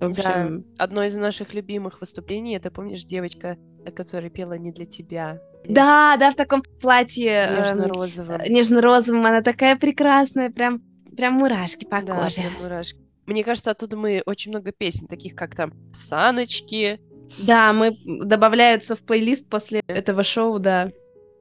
В 0.00 0.06
общем, 0.10 0.64
Одно 0.78 1.04
из 1.04 1.16
наших 1.16 1.54
любимых 1.54 2.00
выступлений, 2.00 2.56
это, 2.56 2.70
помнишь, 2.70 3.04
девочка, 3.04 3.56
которая 3.94 4.30
пела 4.30 4.54
«Не 4.54 4.72
для 4.72 4.84
тебя». 4.84 5.38
да, 5.64 6.16
да, 6.18 6.32
в 6.32 6.34
таком 6.34 6.62
платье 6.80 7.28
эм, 7.30 7.60
Нежно-розовым. 7.62 8.40
э, 8.40 8.48
нежно-розовым. 8.48 9.24
Она 9.24 9.42
такая 9.42 9.76
прекрасная, 9.76 10.50
прям, 10.50 10.82
прям 11.16 11.34
мурашки 11.34 11.84
по 11.84 12.02
Да, 12.02 12.24
коже. 12.24 12.36
прям 12.40 12.52
мурашки. 12.60 12.98
Мне 13.26 13.44
кажется, 13.44 13.70
оттуда 13.70 13.96
мы 13.96 14.22
очень 14.26 14.50
много 14.50 14.72
песен, 14.72 15.06
таких 15.06 15.36
как 15.36 15.54
там 15.54 15.72
«Саночки». 15.94 17.00
Да, 17.46 17.72
мы 17.72 17.92
добавляются 18.04 18.96
в 18.96 19.02
плейлист 19.04 19.48
после 19.48 19.82
этого 19.86 20.24
шоу, 20.24 20.58
да. 20.58 20.90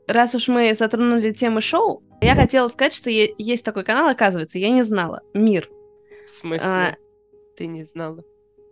Раз 0.07 0.35
уж 0.35 0.47
мы 0.47 0.73
затронули 0.75 1.31
темы 1.31 1.61
шоу, 1.61 2.03
я 2.21 2.35
хотела 2.35 2.67
сказать, 2.67 2.93
что 2.93 3.09
есть 3.09 3.65
такой 3.65 3.83
канал, 3.83 4.07
оказывается, 4.09 4.59
я 4.59 4.69
не 4.69 4.83
знала. 4.83 5.21
Мир. 5.33 5.69
В 6.25 6.29
смысле? 6.29 6.67
А, 6.67 6.95
Ты 7.57 7.67
не 7.67 7.83
знала? 7.83 8.23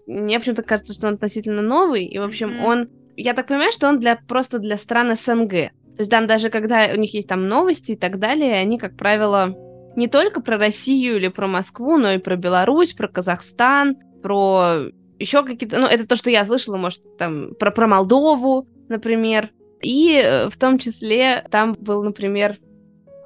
Мне 0.07 0.39
почему-то 0.39 0.63
кажется, 0.63 0.93
что 0.93 1.07
он 1.07 1.15
относительно 1.15 1.61
новый, 1.61 2.05
и, 2.05 2.17
в 2.17 2.23
общем, 2.23 2.49
Мгм. 2.49 2.65
он... 2.65 2.89
Я 3.15 3.33
так 3.33 3.47
понимаю, 3.47 3.71
что 3.71 3.87
он 3.89 3.99
для 3.99 4.15
просто 4.27 4.59
для 4.59 4.77
стран 4.77 5.15
СНГ. 5.15 5.49
То 5.51 6.01
есть 6.01 6.09
там 6.09 6.27
даже 6.27 6.49
когда 6.49 6.87
у 6.93 6.97
них 6.97 7.13
есть 7.13 7.27
там 7.27 7.47
новости 7.47 7.91
и 7.91 7.95
так 7.97 8.17
далее, 8.19 8.55
они, 8.55 8.77
как 8.79 8.95
правило, 8.95 9.53
не 9.95 10.07
только 10.07 10.41
про 10.41 10.57
Россию 10.57 11.17
или 11.17 11.27
про 11.27 11.47
Москву, 11.47 11.97
но 11.97 12.13
и 12.13 12.17
про 12.19 12.37
Беларусь, 12.37 12.93
про 12.93 13.09
Казахстан, 13.09 13.97
про 14.23 14.85
еще 15.19 15.43
какие-то... 15.43 15.77
Ну, 15.77 15.85
это 15.87 16.07
то, 16.07 16.15
что 16.15 16.29
я 16.29 16.45
слышала, 16.45 16.77
может, 16.77 17.01
там, 17.17 17.53
про, 17.59 17.71
про 17.71 17.87
Молдову, 17.87 18.67
например. 18.87 19.49
И 19.81 20.13
э, 20.13 20.49
в 20.49 20.57
том 20.57 20.77
числе 20.79 21.45
там 21.51 21.73
был, 21.73 22.01
например, 22.03 22.57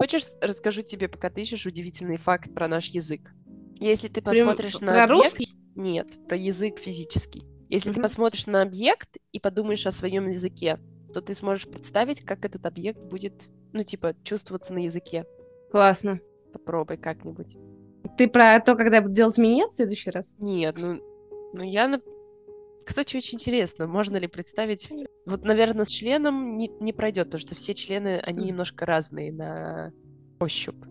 Хочешь, 0.04 0.26
расскажу 0.42 0.82
тебе, 0.82 1.08
пока 1.08 1.30
ты 1.30 1.44
ищешь 1.44 1.66
удивительный 1.66 2.18
факт 2.18 2.54
про 2.54 2.68
наш 2.68 2.88
язык? 2.88 3.32
Если 3.80 4.10
ты 4.10 4.22
Прям 4.22 4.48
посмотришь 4.48 4.82
на 4.82 4.92
про 4.92 5.04
объект... 5.06 5.24
русский? 5.24 5.56
Нет, 5.76 6.28
про 6.28 6.36
язык 6.36 6.78
физический. 6.78 7.46
Если 7.70 7.88
ты 7.88 8.00
Мгм. 8.00 8.02
посмотришь 8.02 8.46
на 8.46 8.64
объект 8.64 9.16
и 9.32 9.40
подумаешь 9.40 9.88
о 9.88 9.92
своем 9.92 10.28
языке, 10.28 10.78
то 11.14 11.22
ты 11.22 11.34
сможешь 11.34 11.70
представить, 11.70 12.20
как 12.20 12.44
этот 12.44 12.66
объект 12.66 13.00
будет, 13.00 13.48
ну, 13.72 13.84
типа, 13.84 14.14
чувствоваться 14.26 14.74
на 14.74 14.80
языке. 14.80 15.24
Классно. 15.72 16.20
Попробуй 16.52 16.98
как-нибудь. 16.98 17.56
Ты 18.18 18.28
про 18.28 18.60
то, 18.60 18.76
когда 18.76 18.98
я 18.98 19.04
буду 19.04 19.14
делать 19.14 19.38
минет 19.38 19.70
в 19.70 19.76
следующий 19.76 20.10
раз? 20.10 20.34
Нет, 20.38 20.76
ну, 20.78 21.00
ну 21.54 21.64
я... 21.64 22.02
Кстати, 22.86 23.16
очень 23.16 23.36
интересно, 23.36 23.88
можно 23.88 24.18
ли 24.18 24.28
представить... 24.28 24.90
Вот, 25.26 25.44
наверное, 25.46 25.86
с 25.86 25.90
членом 25.90 26.58
не, 26.58 26.70
не 26.80 26.94
пройдет, 26.94 27.26
потому 27.28 27.42
что 27.42 27.56
все 27.56 27.74
члены, 27.74 28.20
они 28.24 28.46
немножко 28.48 28.86
разные 28.86 29.32
на 29.32 29.92
ощупь. 30.40 30.84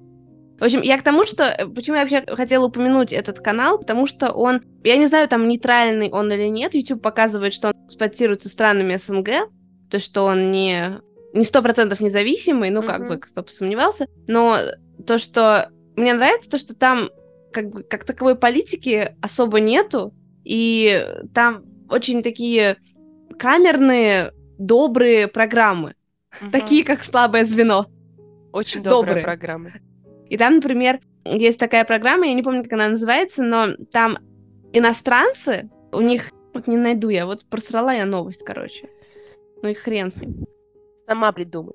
В 0.59 0.65
общем, 0.65 0.81
я 0.83 0.99
к 0.99 1.03
тому, 1.03 1.25
что... 1.27 1.45
э, 1.45 1.67
Почему 1.67 1.97
я 1.97 2.03
вообще 2.03 2.25
хотела 2.27 2.67
упомянуть 2.67 3.13
этот 3.13 3.41
канал, 3.41 3.79
потому 3.79 4.07
что 4.07 4.33
он... 4.33 4.63
Я 4.85 4.97
не 4.97 5.07
знаю, 5.07 5.29
там 5.29 5.49
нейтральный 5.49 6.09
он 6.11 6.33
или 6.33 6.49
нет. 6.49 6.75
YouTube 6.75 7.03
показывает, 7.03 7.53
что 7.53 7.69
он 7.69 7.87
эксплуатируется 7.87 8.49
странами 8.49 8.97
СНГ, 8.97 9.51
то 9.91 9.99
что 9.99 10.25
он 10.25 10.51
не 10.51 11.01
не 11.35 11.45
сто 11.45 11.63
процентов 11.63 12.01
независимый, 12.01 12.69
ну, 12.71 12.83
как 12.83 13.01
Мгм. 13.01 13.09
бы, 13.09 13.19
кто 13.19 13.43
посомневался, 13.43 14.07
но 14.27 14.59
то, 15.07 15.19
что... 15.19 15.69
Мне 15.97 16.15
нравится 16.15 16.49
то, 16.51 16.59
что 16.59 16.75
там 16.75 17.11
как 17.53 17.71
бы 17.71 17.83
как 17.83 18.05
таковой 18.05 18.35
политики 18.35 19.15
особо 19.21 19.61
нету, 19.61 20.15
и 20.45 21.07
там 21.35 21.65
очень 21.93 22.23
такие 22.23 22.77
камерные, 23.39 24.33
добрые 24.59 25.29
программы, 25.29 25.95
Мгм. 26.41 26.51
такие 26.51 26.85
как 26.85 27.03
«Слабое 27.03 27.45
звено». 27.45 27.87
Очень 28.53 28.83
добрые. 28.83 29.23
программа. 29.23 29.73
И 30.29 30.37
там, 30.37 30.57
например, 30.57 31.01
есть 31.25 31.59
такая 31.59 31.85
программа, 31.85 32.27
я 32.27 32.35
не 32.35 32.43
помню, 32.43 32.63
как 32.63 32.73
она 32.73 32.89
называется, 32.89 33.43
но 33.43 33.77
там 33.93 34.19
иностранцы, 34.73 35.71
у 35.93 36.01
них... 36.01 36.31
Вот 36.55 36.67
не 36.67 36.77
найду 36.77 37.09
я, 37.09 37.25
вот 37.25 37.47
просрала 37.49 37.95
я 37.95 38.05
новость, 38.05 38.45
короче. 38.45 38.89
Ну 39.63 39.71
и 39.71 39.75
хрен 39.75 40.11
с 40.11 40.21
ним. 40.21 40.47
Сама 41.07 41.33
придумай. 41.33 41.75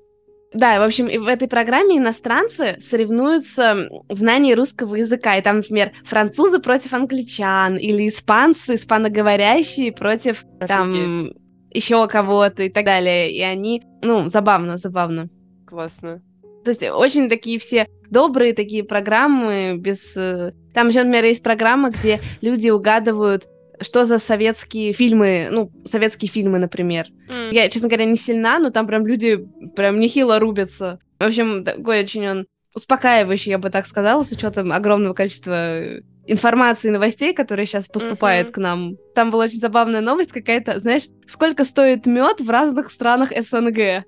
Да, 0.54 0.76
и, 0.76 0.78
в 0.78 0.82
общем, 0.82 1.08
и 1.08 1.18
в 1.18 1.26
этой 1.26 1.46
программе 1.46 1.98
иностранцы 1.98 2.76
соревнуются 2.80 3.88
в 4.08 4.16
знании 4.16 4.54
русского 4.54 4.94
языка. 4.96 5.36
И 5.36 5.42
там, 5.42 5.56
например, 5.56 5.92
французы 6.04 6.58
против 6.58 6.94
англичан, 6.94 7.76
или 7.76 8.06
испанцы, 8.06 8.74
испаноговорящие 8.74 9.92
против 9.92 10.44
там 10.66 10.90
Офигеть. 10.90 11.36
еще 11.72 12.06
кого-то 12.08 12.62
и 12.62 12.70
так 12.70 12.84
далее. 12.86 13.30
И 13.32 13.42
они, 13.42 13.82
ну, 14.02 14.26
забавно, 14.28 14.78
забавно. 14.78 15.28
Классно. 15.66 16.22
То 16.64 16.70
есть 16.70 16.82
очень 16.82 17.28
такие 17.28 17.58
все 17.58 17.86
добрые 18.10 18.54
такие 18.54 18.84
программы 18.84 19.76
без... 19.78 20.16
э, 20.16 20.52
Там 20.72 20.88
еще, 20.88 21.00
например, 21.00 21.24
есть 21.24 21.42
программа, 21.42 21.90
где 21.90 22.20
люди 22.40 22.70
угадывают, 22.70 23.44
что 23.80 24.06
за 24.06 24.18
советские 24.18 24.92
фильмы, 24.92 25.48
ну, 25.50 25.70
советские 25.84 26.30
фильмы, 26.30 26.58
например. 26.58 27.06
М. 27.28 27.50
Я, 27.52 27.68
честно 27.68 27.88
говоря, 27.88 28.04
не 28.04 28.16
сильна, 28.16 28.58
но 28.58 28.70
там 28.70 28.86
прям 28.86 29.06
люди 29.06 29.38
прям 29.76 30.00
нехило 30.00 30.38
рубятся. 30.38 30.98
В 31.18 31.24
общем, 31.24 31.64
такой 31.64 32.00
очень 32.02 32.28
он 32.28 32.46
успокаивающий, 32.74 33.50
я 33.50 33.58
бы 33.58 33.70
так 33.70 33.86
сказала, 33.86 34.22
с 34.22 34.30
учетом 34.32 34.72
огромного 34.72 35.14
количества 35.14 35.80
информации 36.26 36.88
и 36.88 36.92
новостей, 36.92 37.32
которые 37.32 37.66
сейчас 37.66 37.88
поступает 37.88 38.46
Мгм. 38.48 38.52
к 38.52 38.58
нам. 38.58 38.96
Там 39.14 39.30
была 39.30 39.44
очень 39.44 39.60
забавная 39.60 40.00
новость 40.00 40.30
какая-то, 40.30 40.78
знаешь, 40.78 41.04
сколько 41.26 41.64
стоит 41.64 42.06
мед 42.06 42.40
в 42.40 42.50
разных 42.50 42.90
странах 42.90 43.30
СНГ. 43.36 44.04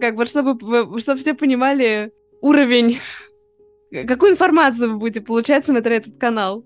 Как 0.00 0.14
бы, 0.16 0.26
чтобы, 0.26 0.98
чтобы 1.00 1.18
все 1.18 1.34
понимали 1.34 2.12
уровень, 2.40 3.00
какую 4.06 4.32
информацию 4.32 4.92
вы 4.92 4.98
будете 4.98 5.20
получать, 5.20 5.66
смотря 5.66 5.96
этот 5.96 6.18
канал. 6.18 6.64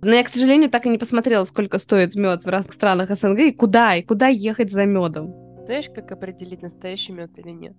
Но 0.00 0.14
я, 0.14 0.22
к 0.22 0.28
сожалению, 0.28 0.70
так 0.70 0.86
и 0.86 0.88
не 0.88 0.98
посмотрела, 0.98 1.44
сколько 1.44 1.78
стоит 1.78 2.14
мед 2.14 2.44
в 2.44 2.48
разных 2.48 2.72
странах 2.72 3.10
СНГ 3.10 3.38
и 3.40 3.52
куда, 3.52 3.96
и 3.96 4.02
куда 4.02 4.28
ехать 4.28 4.70
за 4.70 4.84
медом. 4.84 5.34
Знаешь, 5.64 5.90
как 5.94 6.12
определить 6.12 6.62
настоящий 6.62 7.12
мед 7.12 7.30
или 7.36 7.50
нет? 7.50 7.76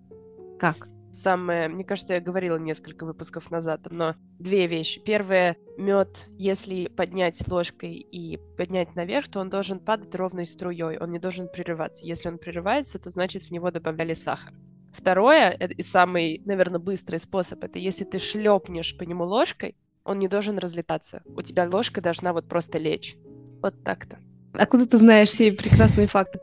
Как? 0.59 0.89
Самое, 1.13 1.69
мне 1.69 1.83
кажется, 1.83 2.13
я 2.13 2.21
говорила 2.21 2.57
несколько 2.57 3.05
выпусков 3.05 3.49
назад, 3.49 3.87
но 3.89 4.15
две 4.37 4.67
вещи. 4.67 5.01
Первое, 5.03 5.57
мед, 5.77 6.27
если 6.37 6.87
поднять 6.87 7.47
ложкой 7.47 7.93
и 7.95 8.37
поднять 8.57 8.95
наверх, 8.95 9.27
то 9.27 9.39
он 9.39 9.49
должен 9.49 9.79
падать 9.79 10.13
ровной 10.13 10.45
струей, 10.45 10.97
он 10.97 11.11
не 11.11 11.19
должен 11.19 11.47
прерываться. 11.47 12.05
Если 12.05 12.29
он 12.29 12.37
прерывается, 12.37 12.99
то 12.99 13.09
значит 13.09 13.43
в 13.43 13.51
него 13.51 13.71
добавляли 13.71 14.13
сахар. 14.13 14.53
Второе, 14.93 15.55
э, 15.59 15.67
и 15.69 15.81
самый, 15.81 16.41
наверное, 16.45 16.79
быстрый 16.79 17.19
способ, 17.19 17.63
это 17.63 17.79
если 17.79 18.03
ты 18.03 18.19
шлепнешь 18.19 18.97
по 18.97 19.03
нему 19.03 19.23
ложкой, 19.23 19.75
он 20.09 20.17
не 20.17 20.27
должен 20.27 20.57
разлетаться. 20.57 21.21
У 21.35 21.43
тебя 21.43 21.69
ложка 21.71 22.01
должна 22.01 22.33
вот 22.33 22.47
просто 22.47 22.79
лечь. 22.79 23.15
Вот 23.61 23.75
так-то. 23.83 24.17
Откуда 24.53 24.87
ты 24.87 24.97
знаешь 24.97 25.29
все 25.29 25.51
прекрасные 25.53 26.07
факты? 26.07 26.39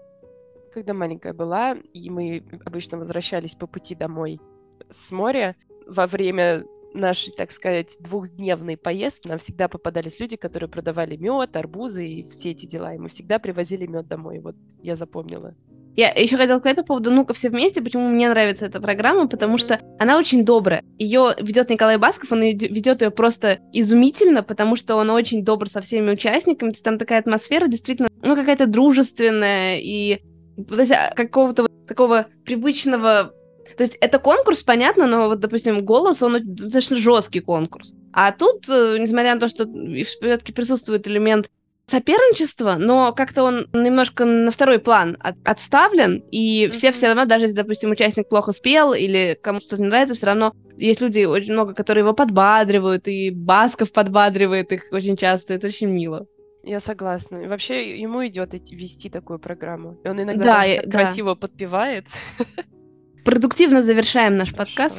Когда 0.73 0.95
маленькая 0.95 1.33
была, 1.33 1.77
и 1.93 2.09
мы 2.09 2.45
обычно 2.65 2.97
возвращались 2.97 3.57
по 3.57 3.67
пути 3.67 3.97
домой 3.97 4.41
с 4.89 5.11
моря, 5.11 5.57
во 5.85 6.07
время 6.07 6.65
нашей, 6.95 7.33
так 7.33 7.51
сказать, 7.51 7.97
двухдневной 7.99 8.77
поездки 8.77 9.27
нам 9.27 9.39
всегда 9.39 9.67
попадались 9.67 10.21
люди, 10.21 10.37
которые 10.37 10.71
продавали 10.71 11.17
мед, 11.17 11.57
арбузы 11.57 12.07
и 12.07 12.23
все 12.23 12.53
эти 12.53 12.67
дела. 12.67 12.95
И 12.95 12.99
мы 12.99 13.09
всегда 13.09 13.41
привозили 13.41 13.87
мед 13.87 14.07
домой. 14.07 14.39
Вот 14.39 14.55
я 14.81 14.95
запомнила. 14.95 15.57
Я 15.97 16.11
еще 16.11 16.37
хотела 16.37 16.59
сказать 16.59 16.77
по 16.77 16.83
поводу 16.85 17.11
«Ну-ка, 17.11 17.33
все 17.33 17.49
вместе», 17.49 17.81
почему 17.81 18.09
мне 18.09 18.29
нравится 18.29 18.67
эта 18.67 18.81
программа, 18.81 19.29
потому 19.29 19.57
что 19.57 19.81
она 19.99 20.19
очень 20.19 20.45
добрая. 20.45 20.85
Ее 20.99 21.35
ведет 21.39 21.71
Николай 21.71 21.97
Басков, 21.97 22.33
он 22.33 22.43
ведет 22.43 23.01
ее 23.01 23.11
просто 23.11 23.61
изумительно, 23.73 24.43
потому 24.43 24.77
что 24.77 24.97
он 24.97 25.09
очень 25.09 25.43
добр 25.43 25.69
со 25.71 25.81
всеми 25.81 26.13
участниками, 26.13 26.69
то 26.69 26.75
есть 26.75 26.85
там 26.85 26.99
такая 26.99 27.21
атмосфера 27.21 27.67
действительно, 27.67 28.09
ну, 28.23 28.37
какая-то 28.37 28.67
дружественная 28.67 29.79
и 29.79 30.21
а, 30.59 31.15
какого-то 31.15 31.63
вот 31.63 31.87
такого 31.87 32.27
привычного 32.45 33.33
то 33.77 33.83
есть 33.83 33.97
это 34.01 34.19
конкурс, 34.19 34.63
понятно, 34.63 35.07
но 35.07 35.29
вот, 35.29 35.41
допустим, 35.41 35.85
голос, 35.85 36.23
он 36.23 36.39
достаточно 36.43 36.97
жесткий 36.97 37.41
конкурс. 37.41 37.95
А 38.13 38.33
тут, 38.33 38.69
э, 38.69 38.97
несмотря 38.99 39.35
на 39.35 39.41
то, 39.41 39.49
что 39.49 39.67
все-таки 40.05 40.53
присутствует 40.53 41.07
элемент 41.07 41.51
соперничества, 41.89 42.77
но 42.79 43.13
как-то 43.13 43.45
он 43.45 43.69
немножко 43.73 44.25
на 44.25 44.51
второй 44.51 44.79
план 44.81 45.17
от- 45.21 45.37
отставлен, 45.45 46.23
и 46.33 46.69
все 46.69 46.89
Мгм. 46.89 46.95
все 46.95 47.07
равно, 47.07 47.25
даже 47.27 47.45
если, 47.45 47.57
допустим, 47.57 47.91
участник 47.93 48.29
плохо 48.29 48.53
спел 48.53 48.93
или 48.93 49.39
кому 49.41 49.61
что-то 49.61 49.83
не 49.83 49.89
нравится, 49.89 50.15
все 50.15 50.27
равно 50.27 50.53
есть 50.77 51.01
люди 51.01 51.25
очень 51.25 51.53
много, 51.53 51.75
которые 51.75 52.03
его 52.03 52.13
подбадривают, 52.13 53.07
и 53.09 53.31
Басков 53.31 53.93
подбадривает 53.93 54.73
их 54.73 54.87
очень 54.91 55.17
часто, 55.17 55.55
это 55.55 55.69
очень 55.69 55.89
мило. 55.89 56.27
Я 56.65 56.81
согласна. 56.81 57.37
И 57.39 57.47
вообще 57.47 57.97
ему 57.97 58.27
идет 58.27 58.53
вести 58.55 59.09
такую 59.09 59.39
программу. 59.39 59.97
И 60.05 60.09
он 60.09 60.21
иногда 60.21 60.45
Да, 60.45 60.65
я- 60.65 60.83
да. 60.83 60.91
красиво 60.91 61.37
подпевает. 61.37 62.07
Продуктивно 63.25 63.85
завершаем 63.85 64.37
наш 64.37 64.53
подкаст. 64.53 64.99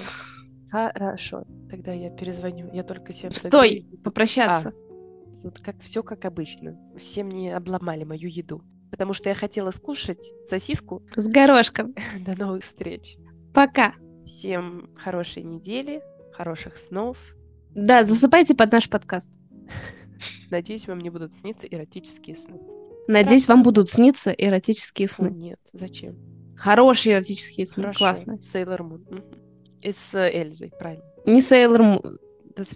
Хорошо. 0.71 1.43
Тогда 1.69 1.91
я 1.91 2.09
перезвоню. 2.09 2.69
Я 2.73 2.83
только 2.83 3.11
всем 3.11 3.33
Стой, 3.33 3.85
попрощаться. 4.03 4.71
Тут 5.41 5.59
как 5.59 5.79
все 5.79 6.03
как 6.03 6.25
обычно. 6.25 6.77
Все 6.97 7.23
мне 7.23 7.55
обломали 7.55 8.03
мою 8.03 8.27
еду. 8.27 8.63
Потому 8.91 9.13
что 9.13 9.29
я 9.29 9.35
хотела 9.35 9.71
скушать 9.71 10.31
сосиску. 10.45 11.03
С 11.15 11.27
горошком. 11.27 11.93
До 12.25 12.37
новых 12.37 12.63
встреч. 12.63 13.17
Пока. 13.53 13.93
Всем 14.25 14.89
хорошей 14.95 15.43
недели, 15.43 16.01
хороших 16.33 16.77
снов. 16.77 17.17
Да, 17.73 18.03
засыпайте 18.03 18.55
под 18.55 18.71
наш 18.71 18.89
подкаст. 18.89 19.31
Надеюсь, 20.49 20.87
вам 20.87 20.99
не 20.99 21.09
будут 21.09 21.33
сниться 21.33 21.67
эротические 21.67 22.35
сны. 22.35 22.59
Надеюсь, 23.07 23.47
вам 23.47 23.63
будут 23.63 23.89
сниться 23.89 24.31
эротические 24.31 25.07
сны. 25.07 25.29
нет, 25.29 25.59
зачем? 25.71 26.17
Хорошие 26.57 27.15
эротические 27.15 27.65
сны. 27.65 27.83
Хорошо. 27.83 27.99
Классно. 27.99 28.41
Сейлор 28.41 28.83
Мун. 28.83 29.05
И 29.81 29.91
с 29.91 30.15
Эльзой, 30.15 30.71
правильно. 30.77 31.05
Не 31.25 31.41
Сейлор 31.41 31.83
Мун. 31.83 32.19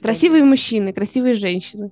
Красивые 0.01 0.43
мужчины, 0.43 0.93
красивые 0.93 1.33
женщины. 1.33 1.91